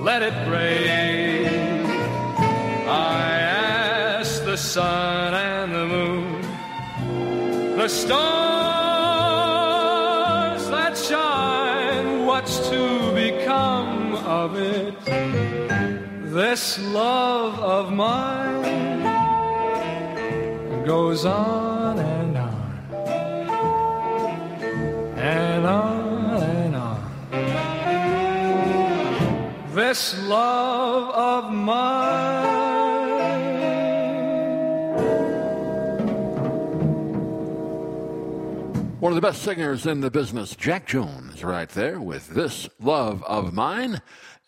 Let 0.00 0.22
it 0.22 0.46
break. 0.46 0.86
I 2.88 3.30
ask 3.40 4.44
the 4.44 4.56
sun 4.56 5.34
and 5.34 5.74
the 5.74 5.86
moon, 5.86 6.42
the 7.76 7.88
stars 7.88 8.51
of 14.42 14.56
it? 14.56 14.98
This 16.34 16.78
love 16.92 17.58
of 17.60 17.92
mine 17.92 19.04
goes 20.84 21.24
on 21.24 21.96
and 22.00 22.36
on 22.36 22.82
and 25.16 25.64
on 25.64 26.42
and 26.42 26.74
on. 26.74 27.12
This 29.74 30.20
love 30.26 31.10
of 31.14 31.52
mine. 31.52 32.62
One 39.02 39.10
of 39.10 39.16
the 39.16 39.20
best 39.20 39.42
singers 39.42 39.86
in 39.86 40.00
the 40.00 40.10
business, 40.12 40.54
Jack 40.54 40.86
Jones, 40.86 41.42
right 41.42 41.68
there 41.68 42.00
with 42.00 42.28
This 42.28 42.68
Love 42.80 43.24
of 43.24 43.52
Mine. 43.52 44.00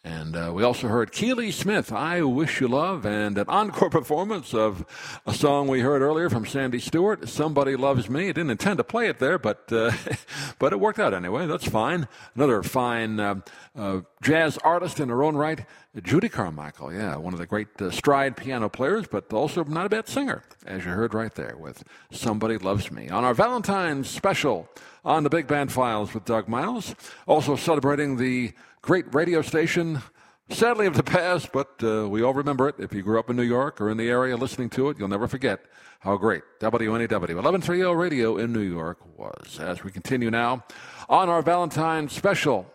And 0.04 0.36
uh, 0.36 0.52
we 0.54 0.62
also 0.62 0.88
heard 0.88 1.12
Keely 1.12 1.50
Smith, 1.50 1.90
I 1.90 2.20
Wish 2.20 2.60
You 2.60 2.68
Love, 2.68 3.06
and 3.06 3.38
an 3.38 3.48
encore 3.48 3.88
performance 3.90 4.52
of 4.52 4.84
a 5.26 5.32
song 5.32 5.66
we 5.66 5.80
heard 5.80 6.02
earlier 6.02 6.28
from 6.28 6.44
Sandy 6.44 6.78
Stewart, 6.78 7.26
Somebody 7.26 7.74
Loves 7.74 8.10
Me. 8.10 8.24
I 8.24 8.32
didn't 8.32 8.50
intend 8.50 8.76
to 8.76 8.84
play 8.84 9.08
it 9.08 9.18
there, 9.18 9.38
but, 9.38 9.72
uh, 9.72 9.92
but 10.58 10.74
it 10.74 10.80
worked 10.80 10.98
out 10.98 11.14
anyway. 11.14 11.46
That's 11.46 11.66
fine. 11.66 12.06
Another 12.34 12.62
fine 12.62 13.18
uh, 13.18 13.40
uh, 13.74 14.00
jazz 14.20 14.58
artist 14.58 15.00
in 15.00 15.08
her 15.08 15.22
own 15.22 15.36
right, 15.36 15.64
Judy 16.02 16.28
Carmichael. 16.28 16.92
Yeah, 16.92 17.16
one 17.16 17.32
of 17.32 17.38
the 17.38 17.46
great 17.46 17.80
uh, 17.80 17.90
stride 17.90 18.36
piano 18.36 18.68
players, 18.68 19.06
but 19.06 19.32
also 19.32 19.64
not 19.64 19.86
a 19.86 19.88
bad 19.88 20.06
singer, 20.06 20.42
as 20.66 20.84
you 20.84 20.90
heard 20.90 21.14
right 21.14 21.34
there 21.34 21.56
with 21.58 21.82
Somebody 22.10 22.58
Loves 22.58 22.90
Me. 22.90 23.08
On 23.08 23.24
our 23.24 23.32
Valentine's 23.32 24.10
special 24.10 24.68
on 25.04 25.22
the 25.22 25.30
Big 25.30 25.46
Band 25.46 25.70
Files 25.70 26.14
with 26.14 26.24
Doug 26.24 26.48
Miles, 26.48 26.94
also 27.26 27.56
celebrating 27.56 28.16
the 28.16 28.52
great 28.82 29.12
radio 29.14 29.42
station, 29.42 30.02
sadly 30.50 30.86
of 30.86 30.94
the 30.94 31.02
past, 31.02 31.52
but 31.52 31.82
uh, 31.82 32.08
we 32.08 32.22
all 32.22 32.34
remember 32.34 32.68
it. 32.68 32.76
If 32.78 32.92
you 32.92 33.02
grew 33.02 33.18
up 33.18 33.30
in 33.30 33.36
New 33.36 33.42
York 33.42 33.80
or 33.80 33.90
in 33.90 33.96
the 33.96 34.08
area 34.08 34.36
listening 34.36 34.70
to 34.70 34.88
it, 34.88 34.98
you'll 34.98 35.08
never 35.08 35.28
forget 35.28 35.60
how 36.00 36.16
great 36.16 36.42
WNEW 36.60 37.10
1130 37.10 37.82
radio 37.94 38.36
in 38.36 38.52
New 38.52 38.60
York 38.60 38.98
was. 39.16 39.58
As 39.58 39.82
we 39.82 39.90
continue 39.90 40.30
now 40.30 40.64
on 41.08 41.28
our 41.28 41.42
Valentine's 41.42 42.12
special 42.12 42.70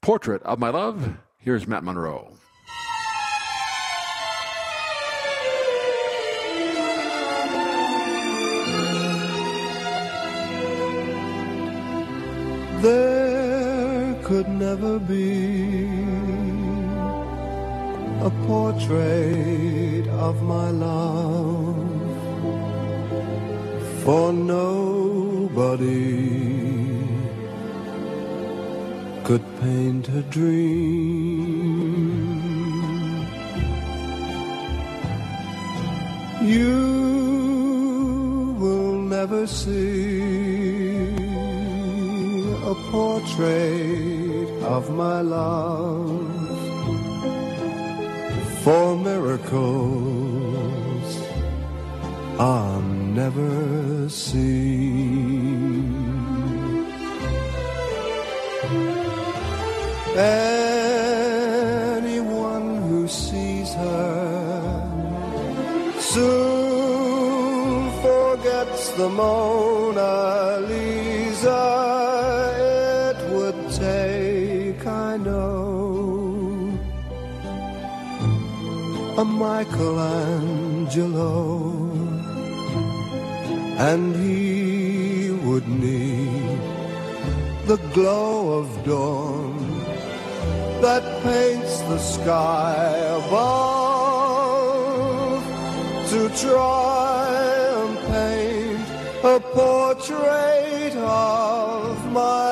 portrait 0.00 0.42
of 0.44 0.58
my 0.58 0.70
love, 0.70 1.16
here's 1.38 1.66
Matt 1.66 1.82
Monro. 1.82 2.32
There 12.82 14.14
could 14.22 14.48
never 14.48 14.98
be 14.98 15.86
a 18.20 18.30
portrait 18.46 20.06
of 20.08 20.42
my 20.42 20.70
love 20.70 21.76
for 24.04 24.32
nobody 24.32 25.86
could 29.24 29.44
paint 29.60 30.08
a 30.08 30.22
dream. 30.22 31.56
You 36.42 36.76
will 38.60 38.98
never 39.16 39.46
see 39.46 40.45
portrait 42.90 44.48
of 44.62 44.90
my 44.90 45.20
love 45.20 46.36
for 48.62 48.96
miracles 48.96 50.46
are 52.38 52.82
never 52.82 54.08
seen. 54.08 55.06
Anyone 61.96 62.68
who 62.88 63.06
sees 63.06 63.72
her 63.74 64.90
soon 66.00 67.90
forgets 68.02 68.90
the 68.98 69.08
Mona 69.08 70.58
Lisa. 70.68 70.75
A 79.18 79.24
Michelangelo, 79.24 81.16
and 83.78 84.14
he 84.14 85.30
would 85.30 85.66
need 85.66 86.60
the 87.66 87.78
glow 87.94 88.58
of 88.58 88.84
dawn 88.84 89.56
that 90.82 91.02
paints 91.22 91.80
the 91.90 91.98
sky 91.98 92.84
above 93.24 93.56
to 96.10 96.28
try 96.44 97.26
and 97.80 97.98
paint 98.12 98.86
a 99.24 99.40
portrait 99.40 100.94
of 100.96 102.12
my 102.12 102.45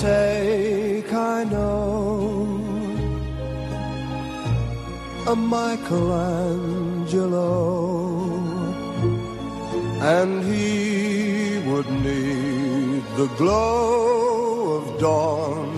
Take, 0.00 1.12
I 1.12 1.44
know, 1.44 2.56
a 5.26 5.36
Michelangelo, 5.36 5.98
and 10.00 10.42
he 10.42 11.58
would 11.68 11.90
need 11.90 13.02
the 13.18 13.28
glow 13.36 14.78
of 14.78 14.98
dawn 14.98 15.68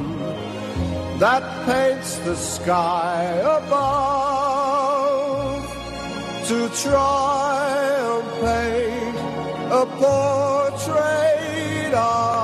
that 1.18 1.42
paints 1.66 2.18
the 2.18 2.36
sky 2.36 3.24
above 3.58 4.52
to 6.46 6.68
try 6.80 7.66
and 8.06 8.24
paint 8.46 9.18
a 9.72 9.84
portrait 9.98 11.92
of 11.92 12.41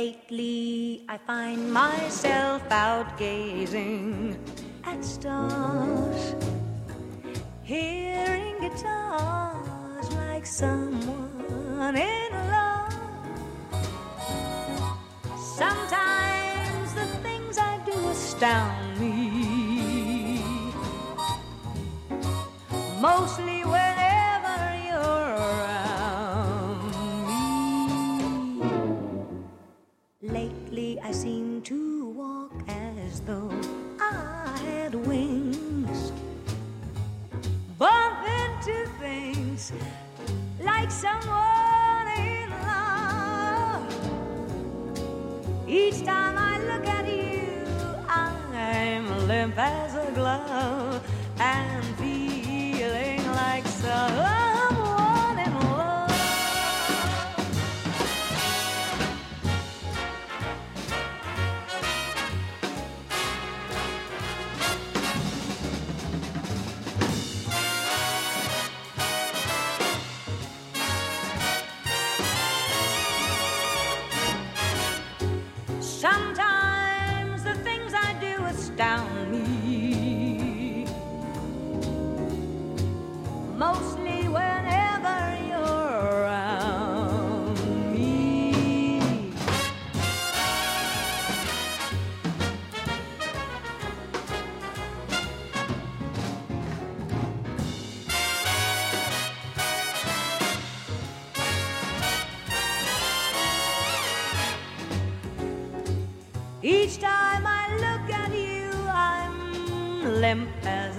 Lately, 0.00 1.04
I 1.10 1.18
find 1.18 1.70
myself 1.70 2.62
out 2.70 3.18
gazing 3.18 4.38
at 4.82 5.04
stars, 5.04 6.34
hearing 7.62 8.56
guitars 8.62 10.08
like 10.22 10.46
someone 10.46 11.96
in 11.96 12.32
love. 12.56 12.94
Sometimes 15.36 16.94
the 16.94 17.08
things 17.26 17.58
I 17.58 17.78
do 17.84 17.98
astound 18.08 18.98
me, 18.98 20.42
mostly 23.02 23.64
whenever 23.64 23.89
I 31.10 31.12
seem 31.12 31.60
to 31.62 32.08
walk 32.10 32.52
as 32.68 33.18
though 33.22 33.50
I 34.00 34.56
had 34.64 34.94
wings. 34.94 36.12
Bump 37.76 38.18
into 38.28 38.86
things 39.00 39.72
like 40.60 40.88
someone 40.88 42.06
in 42.16 42.48
love. 42.62 43.92
Each 45.66 46.04
time 46.04 46.38
I 46.38 46.60
look 46.70 46.86
at 46.86 47.08
you, 47.08 47.66
I'm 48.08 49.26
limp 49.26 49.58
as 49.58 49.96
a 49.96 50.12
glove 50.12 51.02
and 51.40 51.84
feeling 51.96 53.26
like 53.32 53.66
someone 53.66 54.39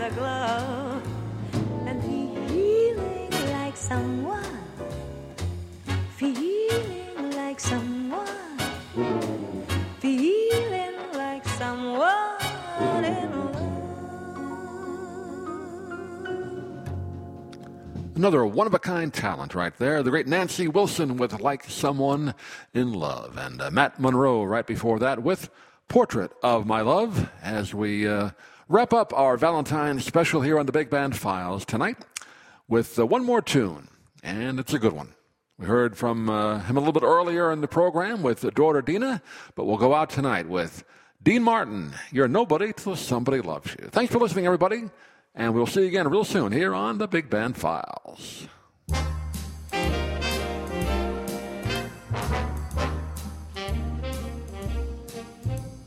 the 0.02 0.10
glow 0.16 1.02
and 1.86 2.02
like 3.52 3.78
someone, 3.78 4.58
feeling 6.16 7.32
like 7.34 7.60
someone, 7.60 8.58
feeling 9.99 10.95
like 11.14 11.45
someone 11.49 13.04
in 13.04 13.32
love. 13.32 13.62
Another 18.16 18.43
one 18.43 18.66
of 18.66 18.74
a 18.74 18.80
kind 18.80 19.14
talent 19.14 19.54
right 19.54 19.78
there. 19.78 20.02
The 20.02 20.10
great 20.10 20.26
Nancy 20.26 20.68
Wilson 20.68 21.18
with 21.18 21.39
Like 21.39 21.66
Someone 21.66 22.34
in 22.74 22.93
Love, 22.93 23.38
and 23.38 23.62
uh, 23.62 23.70
Matt 23.70 23.99
Monro 23.99 24.43
right 24.45 24.66
before 24.66 24.97
that 24.97 25.22
with 25.22 25.52
Portrait 25.88 26.32
of 26.41 26.66
My 26.66 26.82
Love 26.82 27.30
as 27.43 27.76
we. 27.76 28.08
Uh, 28.08 28.32
wrap 28.72 28.93
up 28.93 29.11
our 29.13 29.36
Valentine's 29.36 30.05
special 30.05 30.39
here 30.39 30.57
on 30.57 30.65
the 30.65 30.72
Big 30.72 30.89
Band 30.89 31.17
Files 31.17 31.65
tonight 31.65 31.97
with 32.69 32.97
uh, 32.97 33.05
one 33.05 33.26
more 33.26 33.41
tune. 33.41 33.89
And 34.24 34.61
it's 34.61 34.74
a 34.74 34.80
good 34.80 34.93
one. 34.93 35.09
We 35.57 35.65
heard 35.65 35.97
from 35.97 36.30
uh, 36.30 36.59
him 36.59 36.78
a 36.78 36.80
little 36.80 36.93
bit 36.93 37.03
earlier 37.03 37.51
in 37.51 37.59
the 37.59 37.67
program 37.67 38.24
with 38.24 38.41
daughter 38.55 38.82
Deana, 38.82 39.22
but 39.55 39.65
we'll 39.65 39.78
go 39.78 39.93
out 39.93 40.09
tonight 40.09 40.47
with 40.47 40.86
Dean 41.22 41.43
Martin. 41.43 41.91
You're 42.13 42.30
nobody 42.30 42.72
till 42.72 42.95
somebody 42.95 43.41
loves 43.41 43.76
you. 43.78 43.89
Thanks 43.89 44.13
for 44.13 44.19
listening, 44.19 44.45
everybody. 44.45 44.89
And 45.36 45.53
we'll 45.53 45.67
see 45.67 45.82
you 45.82 45.88
again 45.88 46.07
real 46.07 46.24
soon 46.24 46.53
here 46.53 46.74
on 46.74 46.97
the 46.97 47.09
Big 47.09 47.30
Band 47.30 47.57
Files. 47.57 48.47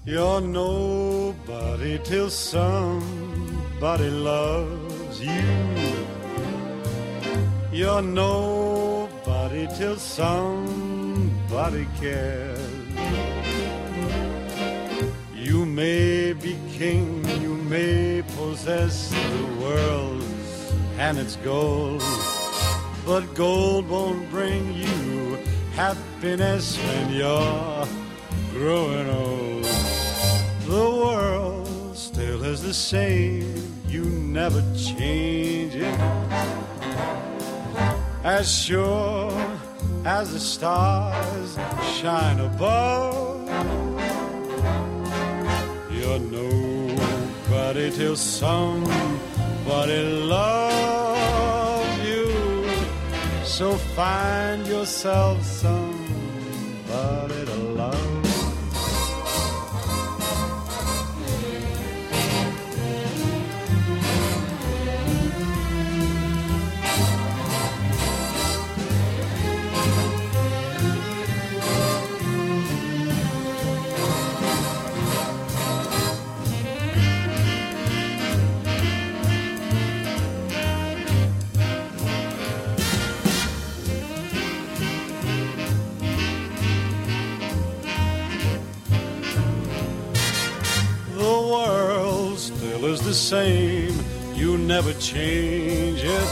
You're 0.07 0.43
nobody 0.43 1.99
till 2.05 2.29
somebody 2.29 4.11
loves 4.11 5.19
you. 5.19 5.43
You're 7.73 8.03
nobody 8.03 9.67
till 9.79 9.97
somebody 9.97 11.87
cares. 11.99 12.59
You 15.35 15.65
may 15.65 16.35
be 16.35 16.59
king, 16.73 17.25
you 17.41 17.55
may 17.57 18.23
possess 18.37 19.09
the 19.09 19.63
world 19.63 20.23
and 20.99 21.17
its 21.17 21.37
gold, 21.37 22.03
but 23.07 23.23
gold 23.35 23.89
won't 23.89 24.29
bring 24.31 24.75
you 24.75 25.39
happiness 25.73 26.77
when 26.77 27.15
you're 27.15 27.87
growing 28.53 29.09
old. 29.09 29.54
The 32.63 32.75
same, 32.75 33.55
you 33.89 34.05
never 34.05 34.63
change 34.77 35.75
it. 35.75 36.01
As 38.23 38.51
sure 38.51 39.33
as 40.05 40.33
the 40.33 40.41
stars 40.41 41.59
shine 41.99 42.41
above, 42.41 43.49
you're 45.91 46.19
nobody 46.19 47.91
till 47.91 48.17
somebody 48.17 50.03
loves 50.03 51.99
you. 52.07 52.33
So 53.45 53.75
find 53.97 54.67
yourself 54.67 55.43
somebody 55.43 56.05
the 93.15 93.21
same, 93.21 93.95
you 94.35 94.59
never 94.59 94.93
change 94.95 96.03
it. 96.03 96.31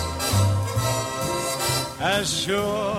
As 2.01 2.25
sure 2.43 2.99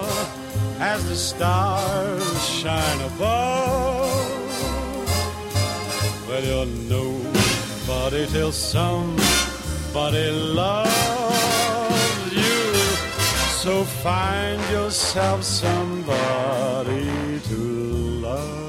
as 0.80 1.00
the 1.10 1.16
stars 1.16 2.48
shine 2.48 3.02
above, 3.12 4.40
well, 6.30 6.44
you're 6.50 6.72
nobody 6.96 8.26
till 8.28 8.54
somebody 8.54 10.32
loves 10.32 10.90
you. 12.32 12.74
So 13.64 13.84
find 13.84 14.62
yourself 14.72 15.44
somebody 15.44 17.04
to 17.50 17.58
love. 18.28 18.63